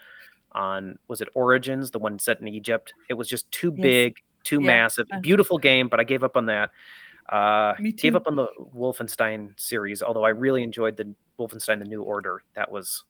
[0.55, 2.95] on was it Origins, the one set in Egypt.
[3.09, 3.83] It was just too Yes.
[3.83, 4.67] big, too Yeah.
[4.67, 5.07] massive.
[5.13, 6.71] Uh, Beautiful game, but I gave up on that.
[7.31, 8.47] Uh, Me gave up on the
[8.77, 12.43] Wolfenstein series, although I really enjoyed the Wolfenstein: The New Order.
[12.55, 13.05] That was,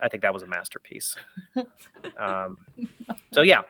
[0.00, 1.14] I think that was a masterpiece.
[2.18, 2.58] um,
[3.32, 3.62] so yeah,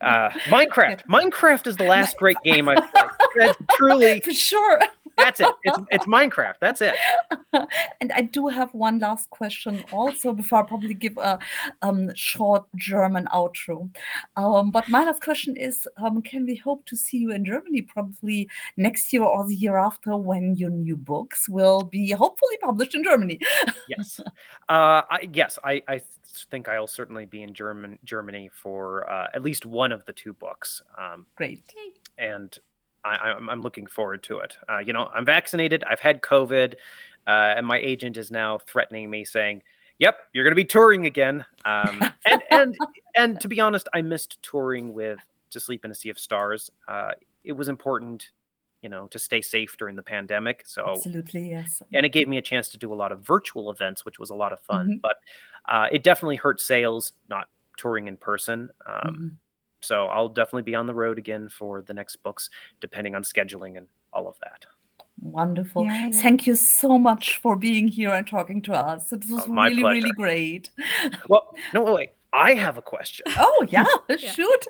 [0.00, 1.04] uh, Minecraft.
[1.06, 3.04] Minecraft is the last great game I played.
[3.36, 4.80] That's truly, for sure.
[5.16, 5.54] That's it.
[5.64, 6.54] It's it's Minecraft.
[6.60, 6.94] That's it.
[8.00, 11.38] and I do have one last question also before I probably give a
[11.82, 13.90] um, short German outro.
[14.36, 17.82] Um, but my last question is um, Can we hope to see you in Germany
[17.82, 22.94] probably next year or the year after when your new books will be hopefully published
[22.94, 23.38] in Germany?
[23.88, 24.20] yes
[24.68, 26.00] uh I, yes i i
[26.50, 30.32] think i'll certainly be in german germany for uh, at least one of the two
[30.32, 31.62] books um Great.
[32.18, 32.56] and
[33.04, 36.74] I, I'm, I'm looking forward to it uh, you know i'm vaccinated i've had covid
[37.26, 39.62] uh, and my agent is now threatening me saying
[39.98, 42.76] yep you're going to be touring again um and and
[43.16, 45.18] and to be honest i missed touring with
[45.50, 47.12] to sleep in a sea of stars uh
[47.44, 48.30] it was important
[48.82, 51.82] you know to stay safe during the pandemic so Absolutely, yes.
[51.92, 54.30] and it gave me a chance to do a lot of virtual events, which was
[54.30, 54.88] a lot of fun.
[54.88, 55.00] Mhm.
[55.02, 55.16] But
[55.68, 58.70] uh, it definitely hurt sales not touring in person.
[58.86, 59.36] Um, Mhm.
[59.80, 62.50] So I'll definitely be on the road again for the next books,
[62.80, 64.66] depending on scheduling and all of that.
[65.22, 65.84] Wonderful.
[65.84, 66.12] Yay.
[66.12, 69.12] Thank you so much for being here and talking to us.
[69.12, 70.70] It was Oh, my really, really great.
[71.28, 72.10] Well, no, wait.
[72.32, 73.26] I have a question.
[73.36, 73.84] Oh, yeah,
[74.18, 74.66] shoot.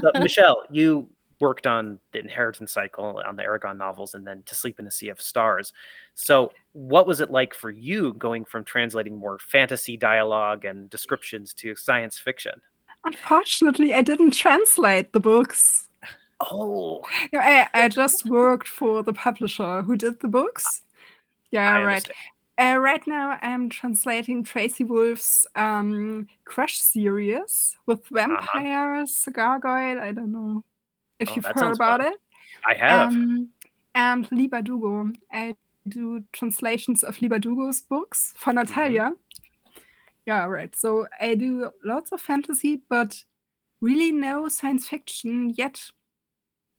[0.00, 1.08] So, Michelle, you
[1.40, 4.90] worked on the Inheritance Cycle on the Eragon novels, and then To Sleep in a
[4.90, 5.72] Sea of Stars.
[6.14, 11.54] So, what was it like for you going from translating more fantasy dialogue and descriptions
[11.54, 12.60] to science fiction?
[13.04, 15.84] Unfortunately, I didn't translate the books.
[16.40, 20.82] Oh, Yeah, I, I just worked for the publisher who did the books.
[21.50, 22.06] Yeah, right.
[22.58, 30.00] Uh, right now, I'm translating Tracy Wolff's um, Crush series with vampires, gargoyle.
[30.00, 30.64] I don't know
[31.20, 31.32] if Uh-huh.
[31.32, 32.12] Oh, you've heard about fun.
[32.12, 32.18] it.
[32.66, 33.08] I have.
[33.10, 33.48] Um,
[33.94, 35.14] and Leigh Bardugo.
[35.32, 35.54] I
[35.88, 39.12] do translations of Leigh Bardugo's books for Mm-hmm.
[40.26, 40.74] Yeah, right.
[40.74, 43.22] So I do lots of fantasy, but
[43.80, 45.80] really no science fiction yet.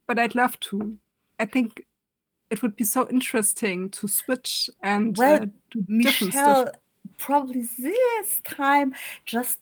[0.07, 0.97] But I'd love to.
[1.39, 1.85] I think
[2.49, 6.65] it would be so interesting to switch and Well, uh, do different stuff.
[6.65, 6.71] Michelle,
[7.17, 8.93] probably this time,
[9.25, 9.59] just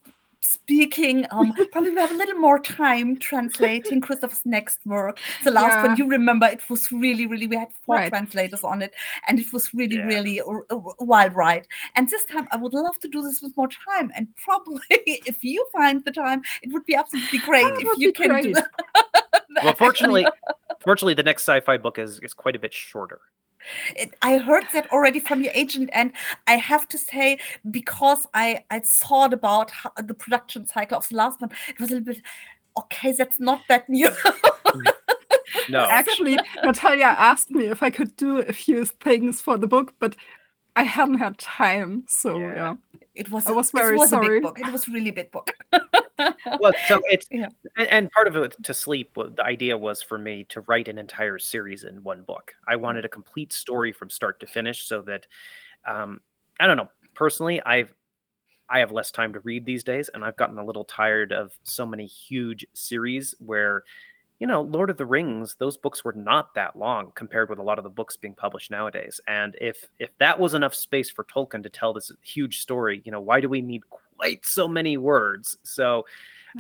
[0.51, 5.19] speaking, um, probably we have a little more time translating Christopher's next work.
[5.43, 5.87] The last Yeah.
[5.87, 8.09] one, you remember, it was really, really, we had four Right.
[8.09, 8.93] translators on it,
[9.27, 10.05] and it was really, Yeah.
[10.05, 11.67] really a, a a wild ride.
[11.95, 14.11] And this time, I would love to do this with more time.
[14.15, 18.11] And probably, if you find the time, it would be absolutely great That if you
[18.13, 18.67] be can do that.
[19.63, 20.25] Well, fortunately,
[20.83, 23.19] fortunately, the next sci-fi book is is quite a bit shorter.
[23.95, 26.11] It, I heard that already from your agent, and
[26.47, 27.39] I have to say,
[27.71, 31.89] because I I thought about how, the production cycle of the last one, it was
[31.91, 32.21] a little bit
[32.77, 33.11] okay.
[33.13, 34.09] That's not that new.
[34.09, 34.91] Mm.
[35.69, 35.79] No.
[35.89, 40.15] Actually, Natalia asked me if I could do a few things for the book, but
[40.75, 42.03] I hadn't had time.
[42.07, 42.55] So Yeah.
[42.55, 42.75] yeah,
[43.15, 44.39] It was I was it very was a sorry.
[44.39, 44.59] big book.
[44.59, 45.51] It was really a big book.
[46.59, 47.49] well, so it's Yeah.
[47.77, 49.11] and, and part of it to sleep.
[49.15, 52.53] The idea was for me to write an entire series in one book.
[52.67, 55.27] I wanted a complete story from start to finish, so that
[55.87, 56.21] um,
[56.59, 56.89] I don't know.
[57.13, 57.93] Personally, I've
[58.69, 61.51] I have less time to read these days, and I've gotten a little tired of
[61.63, 63.83] so many huge series where,
[64.39, 65.55] you know, Lord of the Rings.
[65.59, 68.71] Those books were not that long compared with a lot of the books being published
[68.71, 69.19] nowadays.
[69.27, 73.11] And if if that was enough space for Tolkien to tell this huge story, you
[73.11, 73.83] know, why do we need
[74.25, 75.57] quite so many words?
[75.63, 76.05] So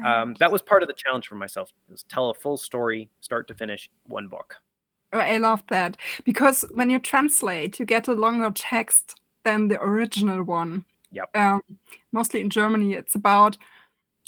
[0.05, 3.47] um, that was part of the challenge for myself was tell a full story start
[3.47, 4.55] to finish one book
[5.13, 5.95] Oh, I love that
[6.25, 10.83] because when you translate, you get a longer text than the original one.
[11.11, 11.29] Yep.
[11.37, 11.61] Um,
[12.11, 13.57] mostly in Germany, it's about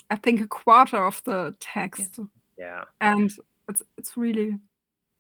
[0.10, 2.20] I think a quarter of the text,
[2.58, 3.32] yeah and
[3.68, 4.58] it's it's really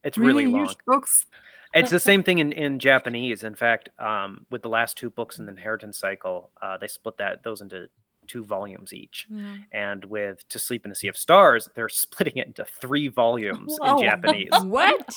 [0.03, 1.25] it's really, really, long huge books.
[1.73, 5.39] it's the same thing in, in japanese in fact um, with the last two books
[5.39, 7.87] in the inheritance cycle uh, they split that those into
[8.27, 9.57] two volumes each Yeah.
[9.71, 13.77] and with to sleep in a sea of stars they're splitting it into three volumes
[13.79, 13.97] Wow.
[13.97, 15.13] in japanese What?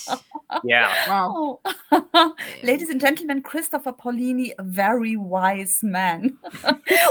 [0.64, 1.61] yeah Wow.
[1.92, 2.34] Oh.
[2.62, 6.38] Ladies and Gentlemen, Christopher Paulini, a very wise man.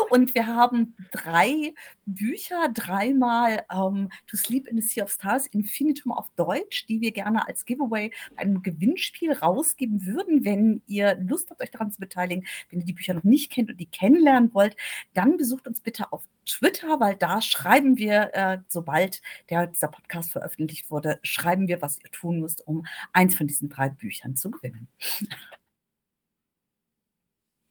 [0.10, 1.74] Und wir haben drei
[2.06, 7.12] Bücher, dreimal ähm, To Sleep in the Sea of Stars, Infinitum auf Deutsch, die wir
[7.12, 10.46] gerne als Giveaway bei einem Gewinnspiel rausgeben würden.
[10.46, 13.70] Wenn ihr Lust habt, euch daran zu beteiligen, wenn ihr die Bücher noch nicht kennt
[13.70, 14.76] und die kennenlernen wollt,
[15.14, 20.32] dann besucht uns bitte auf Twitter, weil da schreiben wir, äh, sobald der, dieser Podcast
[20.32, 24.52] veröffentlicht wurde, schreiben wir, was ihr tun müsst, um eins von diesen drei Büchern zu
[24.52, 24.88] gewinnen.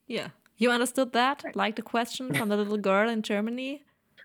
[0.08, 0.32] Yeah.
[0.56, 1.44] You understood that?
[1.54, 3.82] Like the question from the little girl in Germany?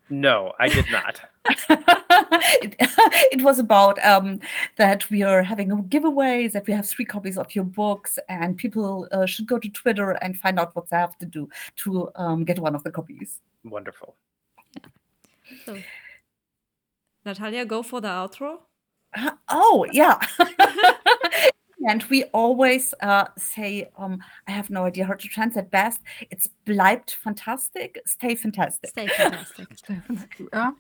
[0.10, 2.76] No i did not it,
[3.32, 4.40] it was about um,
[4.78, 8.58] that we are having a giveaway, that we have three copies of your books, and
[8.58, 12.10] people uh, should go to Twitter and find out what they have to do to
[12.16, 13.40] um, get one of the copies.
[13.64, 14.16] wonderful
[15.66, 15.78] So,
[17.26, 18.60] Natalia, go for the outro.
[19.16, 20.20] Uh, oh, yeah.
[21.88, 26.02] and we always uh, say, um, I have no idea how to translate best.
[26.30, 28.90] It's bleibt fantastic, stay fantastic.
[28.90, 29.68] Stay fantastic.
[30.54, 30.72] Yeah.